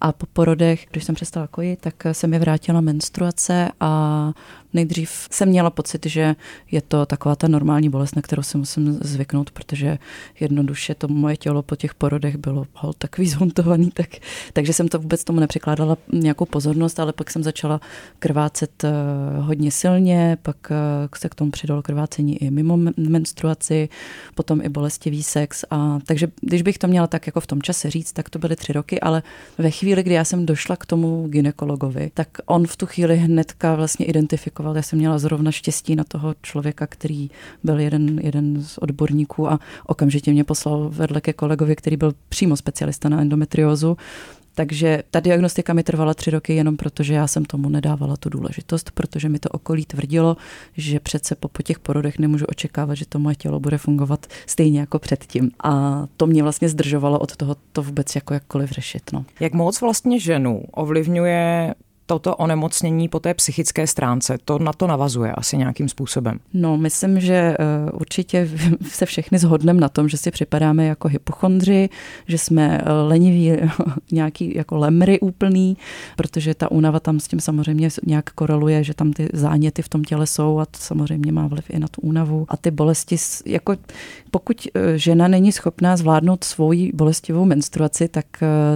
A 0.02 0.12
po 0.12 0.26
porodech, 0.26 0.88
když 0.92 1.04
jsem 1.04 1.16
přestala 1.16 1.48
kojit, 1.48 1.82
tak 1.82 1.96
se 2.12 2.28
mi 2.28 2.40
vrátila 2.40 2.82
menstruace 2.82 3.70
a 3.80 4.34
Nejdřív 4.74 5.28
jsem 5.32 5.50
měla 5.50 5.70
pocit, 5.70 6.06
že 6.06 6.36
je 6.72 6.82
to 6.82 7.06
taková 7.06 7.36
ta 7.36 7.48
normální 7.48 7.90
bolest, 7.90 8.16
na 8.16 8.22
kterou 8.22 8.44
si 8.44 8.58
musím 8.58 8.94
zvyknout, 8.94 9.52
protože 9.52 9.98
jednoduše 10.40 10.96
to 10.96 11.08
moje 11.08 11.38
tělo 11.38 11.62
po 11.62 11.76
těch 11.76 11.94
porodech 11.94 12.38
bylo 12.38 12.66
hol 12.74 12.94
takový 12.94 13.28
zhuntovaný, 13.30 13.92
tak, 13.92 14.10
takže 14.54 14.74
jsem 14.74 14.88
to 14.88 15.00
vůbec 15.00 15.24
tomu 15.24 15.40
nepřikládala 15.40 15.98
nějakou 16.14 16.46
pozornost, 16.46 17.00
ale 17.00 17.14
pak 17.14 17.32
jsem 17.32 17.44
začala 17.44 17.82
krvácet 18.20 18.84
eh, 18.84 18.92
hodně 19.40 19.72
silně, 19.72 20.38
pak 20.42 20.58
eh, 20.72 21.18
se 21.18 21.30
k 21.30 21.36
tomu 21.36 21.52
přidalo 21.52 21.82
krvácení 21.82 22.44
i 22.44 22.52
mimo 22.52 22.78
menstruaci, 22.98 23.90
potom 24.36 24.62
i 24.62 24.70
bolestivý 24.70 25.24
sex. 25.24 25.66
A, 25.70 26.00
takže 26.06 26.28
když 26.42 26.62
bych 26.62 26.78
to 26.78 26.88
měla 26.88 27.08
tak 27.08 27.28
jako 27.28 27.40
v 27.40 27.48
tom 27.48 27.62
čase 27.62 27.90
říct, 27.90 28.14
tak 28.14 28.30
to 28.30 28.40
byly 28.40 28.56
tři 28.56 28.74
roky, 28.74 29.00
ale 29.00 29.24
ve 29.58 29.72
chvíli, 29.72 29.91
kdy 30.00 30.14
já 30.14 30.24
jsem 30.24 30.46
došla 30.46 30.76
k 30.76 30.86
tomu 30.86 31.28
ginekologovi, 31.28 32.12
tak 32.14 32.28
on 32.46 32.68
v 32.68 32.76
tu 32.78 32.86
chvíli 32.86 33.18
hnedka 33.18 33.76
vlastně 33.76 34.06
identifikoval 34.06 34.32
identifikoval. 34.32 34.76
Já 34.76 34.82
jsem 34.82 35.00
měla 35.00 35.20
zrovna 35.20 35.52
štěstí 35.52 35.96
na 35.96 36.04
toho 36.04 36.36
člověka, 36.42 36.88
který 36.88 37.30
byl 37.64 37.80
jeden, 37.80 38.20
jeden 38.20 38.64
z 38.64 38.78
odborníků 38.78 39.50
a 39.50 39.60
okamžitě 39.86 40.32
mě 40.32 40.44
poslal 40.44 40.90
vedle 40.90 41.22
ke 41.22 41.34
kolegovi, 41.34 41.76
který 41.76 41.98
byl 41.98 42.14
přímo 42.30 42.58
specialista 42.58 43.10
na 43.10 43.22
endometriózu. 43.22 43.98
Takže 44.56 45.04
ta 45.12 45.20
diagnostika 45.20 45.74
mi 45.74 45.84
trvala 45.84 46.14
tři 46.14 46.32
roky 46.32 46.56
jenom 46.56 46.78
proto, 46.78 47.04
že 47.04 47.14
já 47.14 47.28
jsem 47.28 47.46
tomu 47.46 47.70
nedávala 47.70 48.18
tu 48.18 48.30
důležitost, 48.30 48.92
protože 48.92 49.30
mi 49.30 49.40
to 49.40 49.50
okolí 49.50 49.86
tvrdilo, 49.86 50.38
že 50.78 51.00
přece 51.00 51.36
po, 51.36 51.48
po 51.48 51.64
těch 51.64 51.80
porodech 51.80 52.20
nemůžu 52.20 52.46
očekávat, 52.46 52.96
že 52.96 53.06
to 53.06 53.20
moje 53.20 53.36
tělo 53.36 53.60
bude 53.60 53.78
fungovat 53.78 54.26
stejně 54.46 54.80
jako 54.80 55.00
předtím. 55.00 55.52
A 55.64 56.04
to 56.18 56.28
mě 56.28 56.44
vlastně 56.44 56.70
zdržovalo 56.70 57.20
od 57.20 57.36
toho 57.36 57.56
to 57.72 57.84
vůbec 57.84 58.16
jako 58.16 58.34
jakkoliv 58.34 58.70
řešit. 58.70 59.04
No. 59.14 59.26
Jak 59.40 59.54
moc 59.54 59.82
vlastně 59.82 60.20
ženu 60.20 60.64
ovlivňuje 60.72 61.74
toto 62.12 62.36
onemocnění 62.36 63.10
po 63.10 63.20
té 63.20 63.34
psychické 63.34 63.88
stránce, 63.88 64.38
to 64.46 64.60
na 64.60 64.74
to 64.74 64.88
navazuje 64.88 65.32
asi 65.32 65.58
nějakým 65.58 65.90
způsobem. 65.90 66.40
No, 66.54 66.78
myslím, 66.78 67.20
že 67.20 67.34
eh, 67.34 67.56
určitě 67.92 68.50
se 68.88 69.06
všechny 69.06 69.40
zhodneme 69.40 69.82
na 69.82 69.90
tom, 69.90 70.10
že 70.10 70.18
si 70.18 70.32
připadáme 70.32 70.86
jako 70.86 71.08
hypochondři, 71.08 71.90
že 72.28 72.38
jsme 72.38 72.82
eh, 72.82 72.92
leniví, 72.92 73.52
nějaký 74.12 74.56
jako 74.56 74.78
lemry 74.78 75.20
úplný, 75.20 75.78
protože 76.18 76.56
ta 76.56 76.72
únava 76.72 77.00
tam 77.00 77.20
s 77.20 77.28
tím 77.28 77.40
samozřejmě 77.40 77.90
nějak 78.06 78.30
koreluje, 78.30 78.84
že 78.84 78.94
tam 78.94 79.14
ty 79.14 79.30
záněty 79.34 79.82
v 79.82 79.90
tom 79.90 80.04
těle 80.04 80.28
jsou 80.28 80.60
a 80.60 80.66
to 80.66 80.80
samozřejmě 80.80 81.32
má 81.32 81.48
vliv 81.48 81.70
i 81.70 81.80
na 81.80 81.88
tu 81.88 82.02
únavu. 82.02 82.46
A 82.50 82.58
ty 82.58 82.72
bolesti, 82.72 83.16
jako 83.46 83.76
pokud 84.32 84.68
eh, 84.76 84.98
žena 84.98 85.28
není 85.28 85.52
schopná 85.52 85.98
zvládnout 85.98 86.44
svoji 86.44 86.92
bolestivou 86.94 87.46
menstruaci, 87.46 88.08
tak 88.08 88.26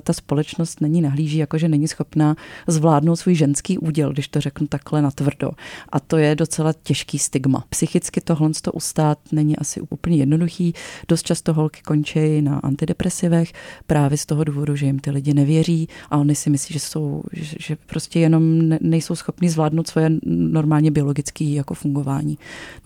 ta 0.04 0.14
společnost 0.14 0.82
není 0.82 1.02
nahlíží, 1.02 1.38
jako 1.38 1.58
že 1.58 1.68
není 1.68 1.88
schopná 1.88 2.36
zvládnout 2.68 3.25
svůj 3.26 3.36
ženský 3.36 3.78
úděl, 3.78 4.14
když 4.14 4.28
to 4.28 4.42
řeknu 4.42 4.68
takhle 4.68 5.02
natvrdo. 5.02 5.52
A 5.90 6.00
to 6.00 6.18
je 6.18 6.36
docela 6.36 6.74
těžký 6.84 7.20
stigma. 7.20 7.64
Psychicky 7.70 8.22
tohle 8.22 8.50
to 8.62 8.72
ustát 8.72 9.20
není 9.32 9.58
asi 9.58 9.82
úplně 9.82 10.18
jednoduchý. 10.18 10.74
Dost 11.08 11.24
často 11.24 11.54
holky 11.54 11.82
končí 11.82 12.42
na 12.42 12.58
antidepresivech 12.58 13.54
právě 13.88 14.18
z 14.18 14.26
toho 14.26 14.44
důvodu, 14.44 14.76
že 14.76 14.86
jim 14.86 15.00
ty 15.00 15.12
lidi 15.12 15.34
nevěří 15.34 15.88
a 16.10 16.18
oni 16.18 16.36
si 16.36 16.50
myslí, 16.50 16.74
že 16.74 16.80
jsou, 16.80 17.24
že, 17.34 17.56
že 17.60 17.76
prostě 17.76 18.20
jenom 18.20 18.70
nejsou 18.82 19.16
schopni 19.16 19.50
zvládnout 19.50 19.88
svoje 19.88 20.12
normálně 20.26 20.92
biologické 20.92 21.44
jako 21.44 21.74
fungování, 21.74 22.38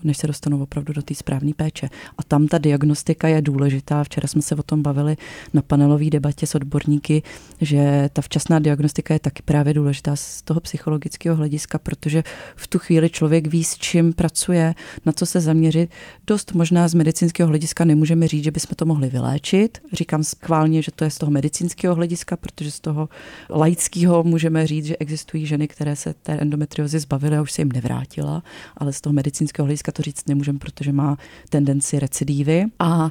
než 0.04 0.16
se 0.16 0.26
dostanou 0.26 0.62
opravdu 0.62 0.92
do 0.92 1.02
té 1.02 1.14
správné 1.14 1.52
péče. 1.56 1.88
A 2.18 2.22
tam 2.22 2.46
ta 2.46 2.58
diagnostika 2.58 3.28
je 3.28 3.42
důležitá. 3.42 4.04
Včera 4.04 4.28
jsme 4.28 4.42
se 4.42 4.54
o 4.54 4.62
tom 4.62 4.82
bavili 4.82 5.16
na 5.54 5.62
panelové 5.62 6.10
debatě 6.10 6.46
s 6.46 6.54
odborníky, 6.54 7.22
že 7.60 8.10
ta 8.12 8.22
včasná 8.22 8.58
diagnostika 8.58 9.14
je 9.14 9.20
taky 9.20 9.42
právě 9.42 9.74
důležitá 9.74 10.16
z 10.30 10.42
toho 10.42 10.60
psychologického 10.60 11.36
hlediska, 11.36 11.78
protože 11.78 12.22
v 12.56 12.68
tu 12.68 12.78
chvíli 12.78 13.10
člověk 13.10 13.46
ví, 13.46 13.64
s 13.64 13.78
čím 13.78 14.12
pracuje, 14.12 14.74
na 15.06 15.12
co 15.12 15.26
se 15.26 15.40
zaměřit. 15.40 15.90
Dost 16.26 16.52
možná 16.52 16.88
z 16.88 16.94
medicínského 16.94 17.48
hlediska 17.48 17.84
nemůžeme 17.84 18.28
říct, 18.28 18.44
že 18.44 18.50
bychom 18.50 18.74
to 18.76 18.86
mohli 18.86 19.08
vyléčit. 19.08 19.78
Říkám 19.92 20.24
schválně, 20.24 20.82
že 20.82 20.92
to 20.92 21.04
je 21.04 21.10
z 21.10 21.18
toho 21.18 21.32
medicínského 21.32 21.94
hlediska, 21.94 22.36
protože 22.36 22.70
z 22.70 22.80
toho 22.80 23.08
laického 23.50 24.24
můžeme 24.24 24.66
říct, 24.66 24.84
že 24.84 24.96
existují 24.96 25.46
ženy, 25.46 25.68
které 25.68 25.96
se 25.96 26.14
té 26.14 26.32
endometriozy 26.32 26.98
zbavily 26.98 27.36
a 27.36 27.42
už 27.42 27.52
se 27.52 27.60
jim 27.60 27.72
nevrátila, 27.72 28.42
ale 28.76 28.92
z 28.92 29.00
toho 29.00 29.12
medicínského 29.12 29.66
hlediska 29.66 29.92
to 29.92 30.02
říct 30.02 30.28
nemůžeme, 30.28 30.58
protože 30.58 30.92
má 30.92 31.18
tendenci 31.48 31.98
recidívy. 31.98 32.64
A 32.78 33.10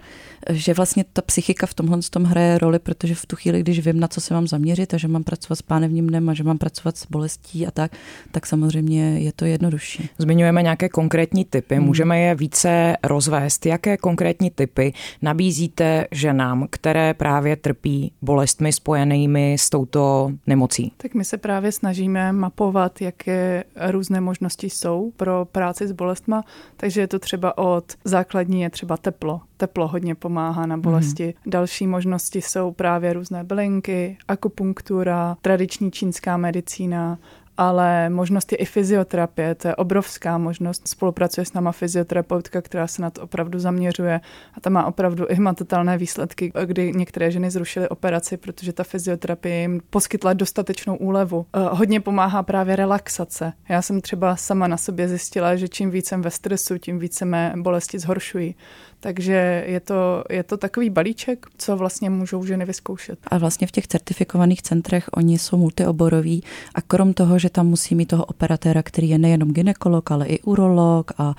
že 0.49 0.73
vlastně 0.73 1.05
ta 1.13 1.21
psychika 1.21 1.67
v 1.67 1.73
tomhle 1.73 1.99
tom 2.09 2.23
hraje 2.23 2.57
roli, 2.57 2.79
protože 2.79 3.15
v 3.15 3.25
tu 3.25 3.35
chvíli, 3.35 3.59
když 3.59 3.79
vím, 3.79 3.99
na 3.99 4.07
co 4.07 4.21
se 4.21 4.33
mám 4.33 4.47
zaměřit 4.47 4.93
a 4.93 4.97
že 4.97 5.07
mám 5.07 5.23
pracovat 5.23 5.55
s 5.55 5.61
pánevním 5.61 6.07
dnem 6.07 6.29
a 6.29 6.33
že 6.33 6.43
mám 6.43 6.57
pracovat 6.57 6.97
s 6.99 7.07
bolestí 7.09 7.67
a 7.67 7.71
tak, 7.71 7.91
tak 8.31 8.45
samozřejmě 8.45 9.19
je 9.19 9.31
to 9.31 9.45
jednodušší. 9.45 10.09
Zmiňujeme 10.17 10.63
nějaké 10.63 10.89
konkrétní 10.89 11.45
typy, 11.45 11.75
hmm. 11.75 11.85
můžeme 11.85 12.19
je 12.19 12.35
více 12.35 12.97
rozvést. 13.03 13.65
Jaké 13.65 13.97
konkrétní 13.97 14.49
typy 14.49 14.93
nabízíte 15.21 16.05
ženám, 16.11 16.67
které 16.69 17.13
právě 17.13 17.55
trpí 17.55 18.11
bolestmi 18.21 18.73
spojenými 18.73 19.53
s 19.53 19.69
touto 19.69 20.31
nemocí? 20.47 20.93
Tak 20.97 21.13
my 21.13 21.25
se 21.25 21.37
právě 21.37 21.71
snažíme 21.71 22.33
mapovat, 22.33 23.01
jaké 23.01 23.63
různé 23.89 24.21
možnosti 24.21 24.69
jsou 24.69 25.11
pro 25.17 25.45
práci 25.45 25.87
s 25.87 25.91
bolestma, 25.91 26.43
takže 26.77 27.01
je 27.01 27.07
to 27.07 27.19
třeba 27.19 27.57
od 27.57 27.93
základní 28.05 28.61
je 28.61 28.69
třeba 28.69 28.97
teplo. 28.97 29.41
Teplo 29.59 29.87
hodně 29.87 30.15
pomáhá 30.15 30.65
na 30.65 30.77
bolesti. 30.77 31.23
Hmm. 31.23 31.51
Další 31.51 31.87
možnosti 31.87 32.41
jsou 32.41 32.71
právě 32.71 33.13
různé 33.13 33.43
bylinky, 33.43 34.17
akupunktura, 34.27 35.37
tradiční 35.41 35.91
čínská 35.91 36.37
medicína, 36.37 37.17
ale 37.59 38.09
možnost 38.09 38.51
je 38.51 38.57
i 38.57 38.65
fyzioterapie, 38.65 39.55
to 39.55 39.67
je 39.67 39.75
obrovská 39.75 40.37
možnost. 40.37 40.87
Spolupracuje 40.87 41.45
s 41.45 41.53
náma 41.53 41.71
fyzioterapeutka, 41.71 42.61
která 42.61 42.87
se 42.87 43.01
na 43.01 43.09
to 43.09 43.21
opravdu 43.21 43.59
zaměřuje 43.59 44.21
a 44.53 44.59
ta 44.61 44.69
má 44.69 44.85
opravdu 44.85 45.25
i 45.29 45.35
hmatatelné 45.35 45.97
výsledky, 45.97 46.51
kdy 46.65 46.91
některé 46.95 47.31
ženy 47.31 47.51
zrušily 47.51 47.89
operaci, 47.89 48.37
protože 48.37 48.73
ta 48.73 48.83
fyzioterapie 48.83 49.61
jim 49.61 49.81
poskytla 49.89 50.33
dostatečnou 50.33 50.95
úlevu. 50.95 51.45
Eh, 51.53 51.59
hodně 51.71 51.99
pomáhá 51.99 52.43
právě 52.43 52.75
relaxace. 52.75 53.53
Já 53.69 53.81
jsem 53.81 54.01
třeba 54.01 54.35
sama 54.35 54.67
na 54.67 54.77
sobě 54.77 55.07
zjistila, 55.07 55.55
že 55.55 55.67
čím 55.67 55.91
víc 55.91 56.07
jsem 56.07 56.21
ve 56.21 56.31
stresu, 56.31 56.77
tím 56.77 56.99
více 56.99 57.25
mé 57.25 57.53
bolesti 57.57 57.99
zhoršují. 57.99 58.55
Takže 59.01 59.63
je 59.67 59.79
to, 59.79 60.23
je 60.29 60.43
to 60.43 60.57
takový 60.57 60.89
balíček, 60.89 61.45
co 61.57 61.77
vlastně 61.77 62.09
můžou 62.09 62.45
ženy 62.45 62.65
vyzkoušet. 62.65 63.19
A 63.27 63.37
vlastně 63.37 63.67
v 63.67 63.71
těch 63.71 63.87
certifikovaných 63.87 64.61
centrech 64.61 65.09
oni 65.13 65.39
jsou 65.39 65.57
multioboroví 65.57 66.43
a 66.75 66.81
krom 66.81 67.13
toho, 67.13 67.39
že 67.39 67.49
tam 67.49 67.67
musí 67.67 67.95
mít 67.95 68.05
toho 68.05 68.25
operatéra, 68.25 68.83
který 68.83 69.09
je 69.09 69.17
nejenom 69.17 69.51
ginekolog, 69.51 70.11
ale 70.11 70.27
i 70.27 70.39
urolog 70.39 71.11
a 71.17 71.35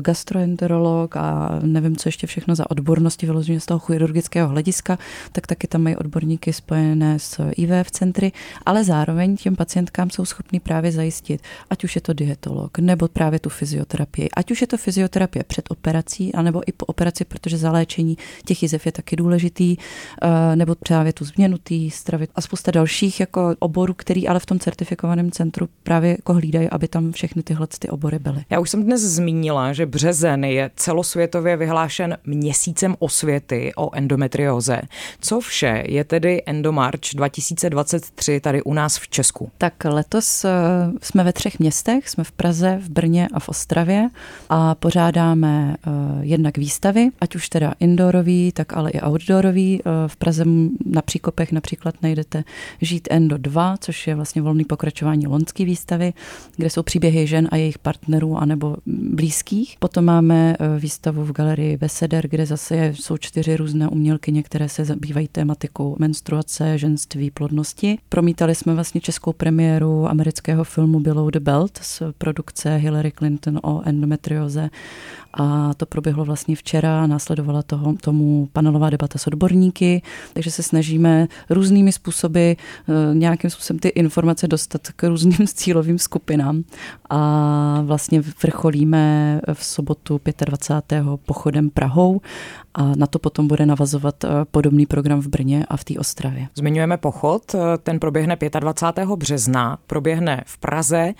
gastroenterolog 0.00 1.16
a 1.16 1.58
nevím, 1.62 1.96
co 1.96 2.08
ještě 2.08 2.26
všechno 2.26 2.54
za 2.54 2.70
odbornosti 2.70 3.26
vyloženě 3.26 3.60
z 3.60 3.66
toho 3.66 3.78
chirurgického 3.78 4.48
hlediska, 4.48 4.98
tak 5.32 5.46
taky 5.46 5.66
tam 5.66 5.82
mají 5.82 5.96
odborníky 5.96 6.52
spojené 6.52 7.18
s 7.18 7.50
IVF 7.56 7.90
centry, 7.90 8.32
ale 8.66 8.84
zároveň 8.84 9.36
těm 9.36 9.56
pacientkám 9.56 10.10
jsou 10.10 10.24
schopní 10.24 10.60
právě 10.60 10.92
zajistit, 10.92 11.42
ať 11.70 11.84
už 11.84 11.94
je 11.94 12.00
to 12.00 12.12
dietolog, 12.12 12.78
nebo 12.78 13.08
právě 13.08 13.38
tu 13.38 13.48
fyzioterapii, 13.48 14.28
ať 14.36 14.50
už 14.50 14.60
je 14.60 14.66
to 14.66 14.76
fyzioterapie 14.76 15.44
před 15.44 15.64
operací, 15.70 16.34
anebo 16.34 16.62
i 16.66 16.72
po 16.72 16.86
operaci 16.86 17.01
operaci, 17.02 17.24
protože 17.24 17.58
zaléčení 17.58 18.16
těch 18.44 18.62
jizev 18.62 18.86
je 18.86 18.92
taky 18.92 19.16
důležitý, 19.16 19.76
eh, 20.22 20.56
nebo 20.56 20.74
právě 20.74 21.12
tu 21.12 21.24
změnu 21.24 21.58
té 21.58 21.74
stravy 21.90 22.28
a 22.34 22.40
spousta 22.40 22.70
dalších 22.70 23.20
jako 23.20 23.54
oborů, 23.58 23.94
který 23.94 24.28
ale 24.28 24.40
v 24.40 24.46
tom 24.46 24.58
certifikovaném 24.58 25.30
centru 25.30 25.68
právě 25.82 26.10
jako 26.10 26.34
hlídají, 26.34 26.68
aby 26.70 26.88
tam 26.88 27.12
všechny 27.12 27.42
tyhle 27.42 27.66
ty 27.78 27.88
obory 27.88 28.18
byly. 28.18 28.44
Já 28.50 28.60
už 28.60 28.70
jsem 28.70 28.84
dnes 28.84 29.00
zmínila, 29.00 29.72
že 29.72 29.86
březen 29.86 30.44
je 30.44 30.70
celosvětově 30.76 31.56
vyhlášen 31.56 32.18
měsícem 32.24 32.96
osvěty 32.98 33.72
o 33.76 33.94
endometrióze. 33.94 34.80
Co 35.20 35.40
vše 35.40 35.84
je 35.86 36.04
tedy 36.04 36.42
Endomarch 36.46 37.14
2023 37.14 38.40
tady 38.40 38.62
u 38.62 38.74
nás 38.74 38.98
v 38.98 39.08
Česku? 39.08 39.50
Tak 39.58 39.74
letos 39.84 40.44
eh, 40.44 40.50
jsme 41.02 41.24
ve 41.24 41.32
třech 41.32 41.58
městech, 41.58 42.08
jsme 42.08 42.24
v 42.24 42.32
Praze, 42.32 42.78
v 42.82 42.88
Brně 42.90 43.28
a 43.34 43.40
v 43.40 43.48
Ostravě 43.48 44.08
a 44.48 44.74
pořádáme 44.74 45.74
eh, 45.74 45.90
jednak 46.20 46.58
výstavy 46.58 46.91
výstavy, 46.92 47.10
ať 47.20 47.34
už 47.34 47.48
teda 47.48 47.74
indoorový, 47.80 48.52
tak 48.52 48.72
ale 48.72 48.90
i 48.90 49.00
outdoorový. 49.00 49.80
Eh, 49.80 50.08
v 50.08 50.16
Praze 50.16 50.44
na 50.86 51.02
Příkopech 51.02 51.52
například 51.52 51.94
najdete 52.02 52.44
Žít 52.80 53.08
Endo 53.10 53.38
2, 53.38 53.76
což 53.76 54.06
je 54.06 54.14
vlastně 54.14 54.42
volný 54.42 54.64
pokračování 54.64 55.26
lonské 55.26 55.64
výstavy, 55.64 56.12
kde 56.56 56.70
jsou 56.70 56.82
příběhy 56.82 57.26
žen 57.26 57.48
a 57.50 57.56
jejich 57.56 57.78
partnerů 57.78 58.36
anebo 58.36 58.76
blízkých. 58.86 59.76
Potom 59.78 60.04
máme 60.04 60.56
eh, 60.58 60.78
výstavu 60.78 61.24
v 61.24 61.32
galerii 61.32 61.76
Beseder, 61.76 62.28
kde 62.28 62.46
zase 62.46 62.92
jsou 62.96 63.16
čtyři 63.16 63.56
různé 63.56 63.88
umělkyně, 63.88 64.42
které 64.42 64.68
se 64.68 64.84
zabývají 64.84 65.28
tématikou 65.28 65.96
menstruace, 65.98 66.78
ženství, 66.78 67.30
plodnosti. 67.30 67.98
Promítali 68.08 68.54
jsme 68.54 68.74
vlastně 68.74 69.00
českou 69.00 69.32
premiéru 69.32 70.06
amerického 70.08 70.64
filmu 70.64 71.00
Below 71.00 71.30
the 71.30 71.40
Belt 71.40 71.78
z 71.82 72.02
produkce 72.18 72.76
Hillary 72.76 73.12
Clinton 73.12 73.60
o 73.62 73.82
endometrioze 73.84 74.70
a 75.34 75.74
to 75.74 75.86
proběhlo 75.86 76.24
vlastně 76.24 76.56
včera, 76.56 76.81
následovala 76.82 77.62
toho, 77.62 77.94
tomu 78.00 78.48
panelová 78.52 78.90
debata 78.90 79.18
s 79.18 79.26
odborníky, 79.26 80.02
takže 80.32 80.50
se 80.50 80.62
snažíme 80.62 81.28
různými 81.50 81.92
způsoby 81.92 82.52
eh, 82.52 83.14
nějakým 83.14 83.50
způsobem 83.50 83.78
ty 83.78 83.88
informace 83.88 84.48
dostat 84.48 84.88
k 84.96 85.08
různým 85.08 85.46
cílovým 85.46 85.98
skupinám 85.98 86.62
a 87.10 87.82
vlastně 87.84 88.22
vrcholíme 88.42 89.40
v 89.52 89.64
sobotu 89.64 90.20
25. 90.46 91.04
pochodem 91.26 91.70
Prahou 91.70 92.20
a 92.74 92.82
na 92.96 93.06
to 93.06 93.18
potom 93.18 93.48
bude 93.48 93.66
navazovat 93.66 94.24
eh, 94.24 94.28
podobný 94.50 94.86
program 94.86 95.20
v 95.20 95.28
Brně 95.28 95.66
a 95.68 95.76
v 95.76 95.84
té 95.84 95.98
Ostravě. 95.98 96.48
Zmiňujeme 96.54 96.96
pochod, 96.96 97.54
eh, 97.54 97.58
ten 97.82 98.00
proběhne 98.00 98.36
25. 98.60 99.16
března, 99.16 99.78
proběhne 99.86 100.42
v 100.46 100.58
Praze 100.58 101.12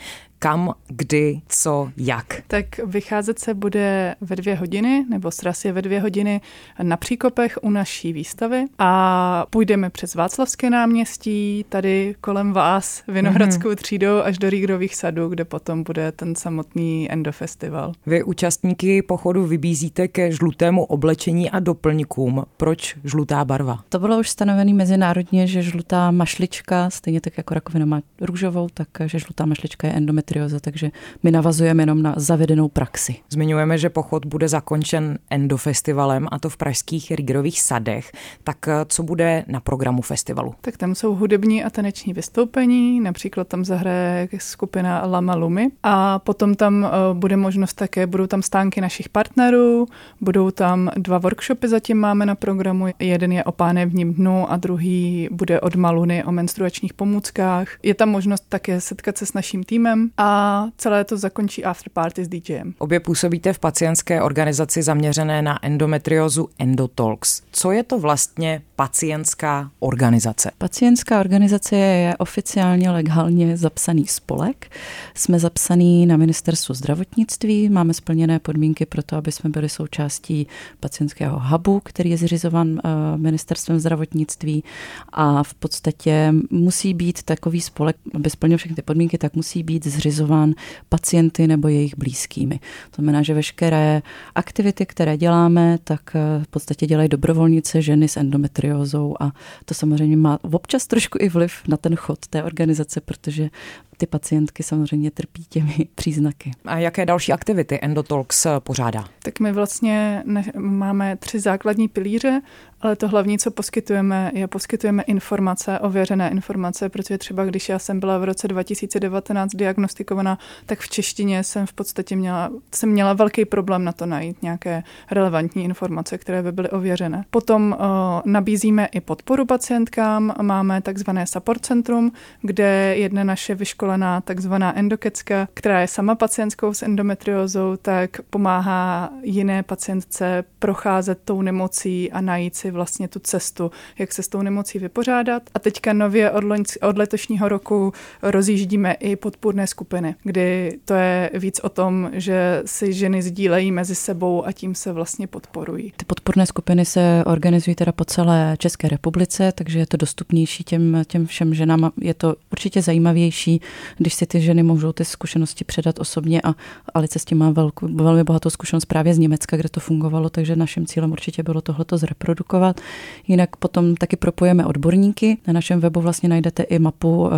kam, 0.43 0.75
kdy, 0.89 1.41
co, 1.49 1.91
jak. 1.97 2.43
Tak 2.47 2.67
vycházet 2.87 3.39
se 3.39 3.55
bude 3.55 4.15
ve 4.21 4.37
dvě 4.37 4.55
hodiny, 4.55 5.05
nebo 5.09 5.31
sraz 5.31 5.65
je 5.65 5.73
ve 5.73 5.83
dvě 5.83 6.01
hodiny 6.01 6.41
na 6.83 6.97
Příkopech 6.97 7.59
u 7.63 7.71
naší 7.71 8.13
výstavy 8.13 8.65
a 8.79 9.47
půjdeme 9.51 9.91
přes 9.91 10.15
Václavské 10.15 10.71
náměstí, 10.71 11.65
tady 11.69 12.15
kolem 12.21 12.53
vás, 12.53 13.03
Vinohradskou 13.09 13.69
mm-hmm. 13.69 13.75
třídou 13.75 14.21
až 14.23 14.39
do 14.39 14.51
Rígrových 14.51 14.97
sadů, 14.97 15.29
kde 15.29 15.45
potom 15.45 15.83
bude 15.83 16.13
ten 16.13 16.35
samotný 16.35 17.13
endofestival. 17.13 17.93
Vy 18.07 18.23
účastníky 18.23 19.03
pochodu 19.03 19.47
vybízíte 19.47 20.09
ke 20.09 20.33
žlutému 20.33 20.85
oblečení 20.85 21.51
a 21.51 21.61
doplňkům. 21.61 22.45
Proč 22.57 22.97
žlutá 23.05 23.45
barva? 23.45 23.81
To 23.89 23.99
bylo 23.99 24.19
už 24.19 24.29
stanovené 24.29 24.75
mezinárodně, 24.75 25.47
že 25.47 25.63
žlutá 25.63 26.11
mašlička, 26.11 26.91
stejně 26.91 27.21
tak 27.21 27.37
jako 27.37 27.55
rakovina 27.55 27.87
má 27.87 28.01
růžovou, 28.21 28.69
tak 28.75 28.89
že 29.07 29.19
žlutá 29.19 29.47
mašlička 29.47 29.87
je 29.87 29.93
endometri 29.93 30.32
endometrioza, 30.33 30.61
takže 30.61 30.91
my 31.23 31.31
navazujeme 31.31 31.83
jenom 31.83 32.03
na 32.03 32.15
zavedenou 32.17 32.69
praxi. 32.69 33.17
Zmiňujeme, 33.29 33.79
že 33.79 33.91
pochod 33.91 34.27
bude 34.27 34.49
zakončen 34.49 35.19
endofestivalem 35.31 36.29
a 36.31 36.39
to 36.39 36.49
v 36.49 36.57
pražských 36.57 37.11
Rigrových 37.11 37.61
sadech. 37.61 38.13
Tak 38.45 38.69
eh, 38.69 38.73
co 38.89 39.03
bude 39.03 39.45
na 39.49 39.61
programu 39.61 40.03
festivalu? 40.03 40.55
Tak 40.61 40.77
tam 40.77 40.95
jsou 40.95 41.15
hudební 41.15 41.65
a 41.65 41.71
taneční 41.71 42.13
vystoupení, 42.13 43.01
například 43.01 43.49
tam 43.49 43.65
zahraje 43.65 44.29
skupina 44.39 45.07
Lama 45.07 45.35
Lumi 45.35 45.71
a 45.83 46.19
potom 46.19 46.55
tam 46.55 46.85
eh, 46.85 47.15
bude 47.15 47.37
možnost 47.37 47.75
také, 47.75 48.07
budou 48.07 48.27
tam 48.27 48.43
stánky 48.43 48.81
našich 48.81 49.09
partnerů, 49.09 49.87
budou 50.21 50.51
tam 50.51 50.91
dva 50.97 51.19
workshopy 51.19 51.69
zatím 51.69 51.97
máme 51.97 52.27
na 52.27 52.35
programu, 52.35 52.87
jeden 52.99 53.33
je 53.33 53.45
o 53.45 53.53
pánevním 53.53 54.15
dnu 54.15 54.53
a 54.53 54.57
druhý 54.57 55.29
bude 55.31 55.61
od 55.61 55.75
Maluny 55.75 56.25
o 56.25 56.33
menstruačních 56.33 56.95
pomůckách. 56.95 57.69
Je 57.83 57.95
tam 57.95 58.09
možnost 58.09 58.45
také 58.49 58.81
setkat 58.81 59.19
se 59.19 59.27
s 59.27 59.33
naším 59.33 59.65
týmem 59.65 60.11
a 60.23 60.69
celé 60.77 61.05
to 61.05 61.17
zakončí 61.17 61.65
after 61.65 61.93
party 61.93 62.25
s 62.25 62.29
DJem. 62.29 62.75
Obě 62.79 63.01
působíte 63.01 63.53
v 63.53 63.59
pacientské 63.59 64.23
organizaci 64.23 64.83
zaměřené 64.83 65.43
na 65.43 65.65
endometriozu 65.65 66.49
Endotalks. 66.59 67.43
Co 67.53 67.71
je 67.71 67.83
to 67.83 67.99
vlastně 67.99 68.63
pacientská 68.77 69.71
organizace? 69.79 70.51
Pacientská 70.59 71.21
organizace 71.21 71.77
je 71.77 72.17
oficiálně 72.17 72.91
legálně 72.91 73.57
zapsaný 73.57 74.07
spolek. 74.07 74.77
Jsme 75.15 75.39
zapsaný 75.39 76.07
na 76.07 76.17
ministerstvu 76.17 76.75
zdravotnictví, 76.75 77.69
máme 77.69 77.95
splněné 77.95 78.39
podmínky 78.39 78.87
pro 78.87 79.03
to, 79.03 79.17
aby 79.17 79.33
jsme 79.33 79.51
byli 79.51 79.69
součástí 79.69 80.47
pacientského 80.81 81.41
hubu, 81.45 81.81
který 81.85 82.11
je 82.11 82.17
zřizovan 82.17 82.79
eh, 82.79 82.89
ministerstvem 83.17 83.81
zdravotnictví 83.81 84.65
a 85.13 85.43
v 85.43 85.55
podstatě 85.55 86.35
musí 86.51 86.95
být 86.95 87.23
takový 87.23 87.61
spolek, 87.61 87.97
aby 88.15 88.31
splnil 88.31 88.59
všechny 88.59 88.77
ty 88.77 88.83
podmínky, 88.83 89.19
tak 89.19 89.35
musí 89.37 89.63
být 89.63 89.87
zřizován 90.03 90.55
pacienty 90.89 91.47
nebo 91.47 91.69
jejich 91.69 91.99
blízkými. 91.99 92.59
To 92.91 92.95
znamená, 92.95 93.23
že 93.23 93.35
veškeré 93.35 94.03
aktivity, 94.35 94.87
které 94.87 95.17
děláme, 95.17 95.79
tak 95.85 96.01
eh, 96.15 96.45
v 96.45 96.49
podstatě 96.49 96.87
dělají 96.87 97.09
dobrovolnice 97.09 97.83
ženy 97.83 98.09
s 98.09 98.17
endometriózou 98.17 99.15
a 99.21 99.33
to 99.65 99.75
samozřejmě 99.75 100.17
má 100.17 100.39
občas 100.43 100.87
trošku 100.87 101.19
i 101.21 101.29
vliv 101.29 101.53
na 101.69 101.77
ten 101.77 101.97
chod 101.97 102.19
té 102.27 102.43
organizace, 102.43 103.01
protože 103.01 103.51
ty 103.97 104.07
pacientky 104.07 104.63
samozřejmě 104.63 105.11
trpí 105.11 105.45
těmi 105.49 105.77
příznaky. 105.95 106.51
A 106.65 106.79
jaké 106.79 107.07
další 107.07 107.33
aktivity 107.33 107.79
Endotalks 107.83 108.47
pořádá? 108.59 109.05
Tak 109.23 109.41
my 109.41 109.53
vlastně 109.53 110.23
ne, 110.27 110.45
máme 110.59 111.17
tři 111.17 111.41
základní 111.41 111.89
pilíře, 111.89 112.41
ale 112.83 112.97
to 112.97 113.09
hlavní, 113.09 113.39
co 113.39 113.51
poskytujeme, 113.51 114.31
je 114.35 114.49
poskytujeme 114.49 115.03
informace, 115.03 115.79
ověřené 115.79 116.31
informace, 116.31 116.89
protože 116.89 117.19
třeba 117.19 117.45
když 117.45 117.69
já 117.69 117.79
jsem 117.79 118.01
byla 118.01 118.19
v 118.19 118.25
roce 118.25 118.49
2019 118.49 119.51
diagnostikovaná, 119.55 120.39
tak 120.67 120.81
v 120.81 120.89
češtině 120.89 121.45
jsem 121.45 121.67
v 121.67 121.73
podstatě 121.73 122.17
měla, 122.17 122.51
jsem 122.75 122.89
měla 122.89 123.13
velký 123.13 123.45
problém 123.45 123.85
na 123.85 123.93
to 123.93 124.07
najít 124.07 124.43
nějaké 124.43 124.83
relevantní 125.11 125.65
informace, 125.65 126.19
které 126.19 126.43
by 126.43 126.53
byly 126.53 126.71
ověřené. 126.71 127.25
Potom 127.31 127.77
uh, 127.79 127.87
nabízíme 128.25 128.87
i 128.87 129.01
podporu 129.01 129.47
pacientkám, 129.47 130.35
máme 130.43 130.81
takzvané 130.81 131.27
support 131.27 131.67
centrum, 131.67 132.13
kde 132.41 132.97
jedna 132.97 133.25
naše 133.25 133.55
vyškolená 133.55 134.21
takzvaná 134.21 134.79
endokecka, 134.79 135.49
která 135.55 135.81
je 135.81 135.89
sama 135.89 136.15
pacientskou 136.15 136.75
s 136.75 136.83
endometriózou, 136.83 137.77
tak 137.77 138.11
pomáhá 138.31 139.11
jiné 139.23 139.63
pacientce 139.63 140.45
procházet 140.59 141.19
tou 141.25 141.43
nemocí 141.43 142.13
a 142.13 142.21
najít 142.21 142.57
si 142.57 142.72
vlastně 142.73 143.09
tu 143.09 143.19
cestu, 143.19 143.71
jak 143.99 144.13
se 144.13 144.23
s 144.23 144.29
tou 144.29 144.43
nemocí 144.43 144.79
vypořádat. 144.79 145.43
A 145.55 145.59
teďka 145.59 145.93
nově 145.93 146.31
od, 146.31 146.45
loň, 146.45 146.63
od 146.83 146.99
letošního 146.99 147.49
roku 147.49 147.93
rozjíždíme 148.23 148.93
i 148.93 149.17
podpůrné 149.17 149.67
skupiny, 149.67 150.15
kdy 150.23 150.79
to 150.85 150.95
je 150.95 151.31
víc 151.35 151.61
o 151.61 151.69
tom, 151.69 152.11
že 152.13 152.63
si 152.67 152.93
ženy 152.93 153.23
sdílejí 153.23 153.73
mezi 153.73 153.95
sebou 153.95 154.47
a 154.47 154.53
tím 154.53 154.75
se 154.75 154.93
vlastně 154.93 155.27
podporují. 155.27 155.93
Ty 155.97 156.05
podpůrné 156.05 156.47
skupiny 156.47 156.85
se 156.85 157.23
organizují 157.27 157.75
teda 157.75 157.93
po 157.93 158.05
celé 158.05 158.57
České 158.59 158.89
republice, 158.89 159.53
takže 159.53 159.79
je 159.79 159.87
to 159.87 159.97
dostupnější 159.97 160.65
těm, 160.65 161.03
těm 161.07 161.27
všem 161.27 161.55
ženám. 161.55 161.91
Je 162.01 162.15
to 162.15 162.35
určitě 162.53 162.83
zajímavější, 162.83 163.61
když 163.99 164.15
si 164.15 164.27
ty 164.27 164.41
ženy 164.41 164.63
můžou 164.63 164.93
ty 164.93 165.05
zkušenosti 165.05 165.65
předat 165.65 165.99
osobně 165.99 166.41
a 166.45 166.55
Alice 166.95 167.19
s 167.19 167.25
tím 167.25 167.39
má 167.39 167.51
velkou, 167.51 167.89
velmi 167.95 168.25
bohatou 168.25 168.51
zkušenost 168.51 168.85
právě 168.85 169.15
z 169.15 169.19
Německa, 169.19 169.57
kde 169.57 169.69
to 169.69 169.81
fungovalo, 169.81 170.31
takže 170.31 170.57
naším 170.57 170.87
cílem 170.87 171.13
určitě 171.13 171.43
bylo 171.43 171.61
tohleto 171.61 171.99
zreprodukovat 171.99 172.62
aplikovat. 172.63 172.81
Jinak 173.29 173.57
potom 173.57 173.95
taky 173.95 174.17
propojeme 174.17 174.67
odborníky. 174.67 175.39
Na 175.47 175.53
našem 175.53 175.81
webu 175.81 176.01
vlastně 176.01 176.29
najdete 176.29 176.63
i 176.63 176.79
mapu 176.79 177.31
eh, 177.33 177.37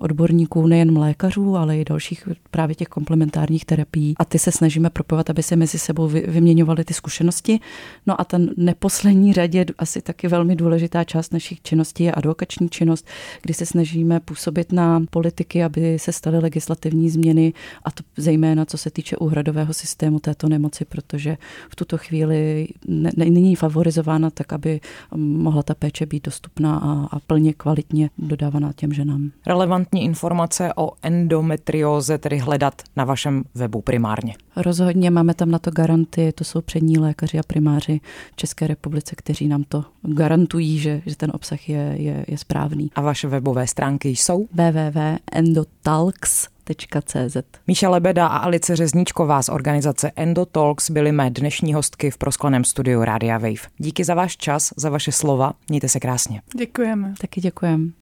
odborníků 0.00 0.66
nejen 0.66 0.98
lékařů, 0.98 1.56
ale 1.56 1.78
i 1.78 1.84
dalších 1.84 2.28
právě 2.50 2.74
těch 2.74 2.88
komplementárních 2.88 3.64
terapií. 3.64 4.14
A 4.18 4.24
ty 4.24 4.38
se 4.38 4.52
snažíme 4.52 4.90
propojovat, 4.90 5.30
aby 5.30 5.42
se 5.42 5.56
mezi 5.56 5.78
sebou 5.78 6.08
vyměňovaly 6.08 6.84
ty 6.84 6.94
zkušenosti. 6.94 7.60
No 8.06 8.20
a 8.20 8.24
ten 8.24 8.50
neposlední 8.56 9.32
řadě, 9.32 9.64
asi 9.78 10.02
taky 10.02 10.28
velmi 10.28 10.56
důležitá 10.56 11.04
část 11.04 11.32
našich 11.32 11.62
činností 11.62 12.04
je 12.04 12.12
advokační 12.12 12.68
činnost, 12.68 13.06
kdy 13.42 13.54
se 13.54 13.66
snažíme 13.66 14.20
působit 14.20 14.72
na 14.72 15.02
politiky, 15.10 15.64
aby 15.64 15.98
se 15.98 16.12
staly 16.12 16.38
legislativní 16.38 17.10
změny, 17.10 17.52
a 17.84 17.90
to 17.90 18.02
zejména 18.16 18.64
co 18.64 18.78
se 18.78 18.90
týče 18.90 19.16
úhradového 19.16 19.74
systému 19.74 20.18
této 20.18 20.48
nemoci, 20.48 20.84
protože 20.84 21.36
v 21.70 21.76
tuto 21.76 21.98
chvíli 21.98 22.68
není 23.16 23.56
favorizována 23.56 24.30
tak, 24.30 24.52
aby 24.52 24.65
aby 24.66 24.80
mohla 25.16 25.62
ta 25.62 25.74
péče 25.74 26.06
být 26.06 26.24
dostupná 26.24 26.76
a, 26.76 27.16
a 27.16 27.20
plně 27.26 27.52
kvalitně 27.52 28.10
dodávaná 28.18 28.72
těm 28.72 28.92
ženám. 28.92 29.30
Relevantní 29.46 30.04
informace 30.04 30.72
o 30.76 30.92
endometrióze 31.02 32.18
tedy 32.18 32.38
hledat 32.38 32.82
na 32.96 33.04
vašem 33.04 33.44
webu 33.54 33.80
primárně. 33.80 34.34
Rozhodně 34.56 35.10
máme 35.10 35.34
tam 35.34 35.50
na 35.50 35.58
to 35.58 35.70
garanty, 35.70 36.32
to 36.32 36.44
jsou 36.44 36.60
přední 36.60 36.98
lékaři 36.98 37.38
a 37.38 37.42
primáři 37.46 38.00
v 38.32 38.36
České 38.36 38.66
republice, 38.66 39.16
kteří 39.16 39.48
nám 39.48 39.64
to 39.64 39.84
garantují, 40.02 40.78
že, 40.78 41.02
že 41.06 41.16
ten 41.16 41.30
obsah 41.34 41.68
je, 41.68 41.94
je, 41.98 42.24
je 42.28 42.38
správný. 42.38 42.90
A 42.94 43.00
vaše 43.00 43.28
webové 43.28 43.66
stránky 43.66 44.08
jsou? 44.08 44.46
www.endotalks.com 44.52 46.55
endotalks.cz. 46.70 47.36
Míša 47.66 47.88
Lebeda 47.88 48.26
a 48.26 48.36
Alice 48.36 48.76
Řezníčková 48.76 49.42
z 49.42 49.48
organizace 49.48 50.10
Endotalks 50.16 50.90
byly 50.90 51.12
mé 51.12 51.30
dnešní 51.30 51.74
hostky 51.74 52.10
v 52.10 52.18
proskleném 52.18 52.64
studiu 52.64 53.04
Rádia 53.04 53.38
Wave. 53.38 53.68
Díky 53.78 54.04
za 54.04 54.14
váš 54.14 54.36
čas, 54.36 54.72
za 54.76 54.90
vaše 54.90 55.12
slova, 55.12 55.52
mějte 55.68 55.88
se 55.88 56.00
krásně. 56.00 56.42
Děkujeme. 56.58 57.14
Taky 57.20 57.40
děkujeme. 57.40 57.86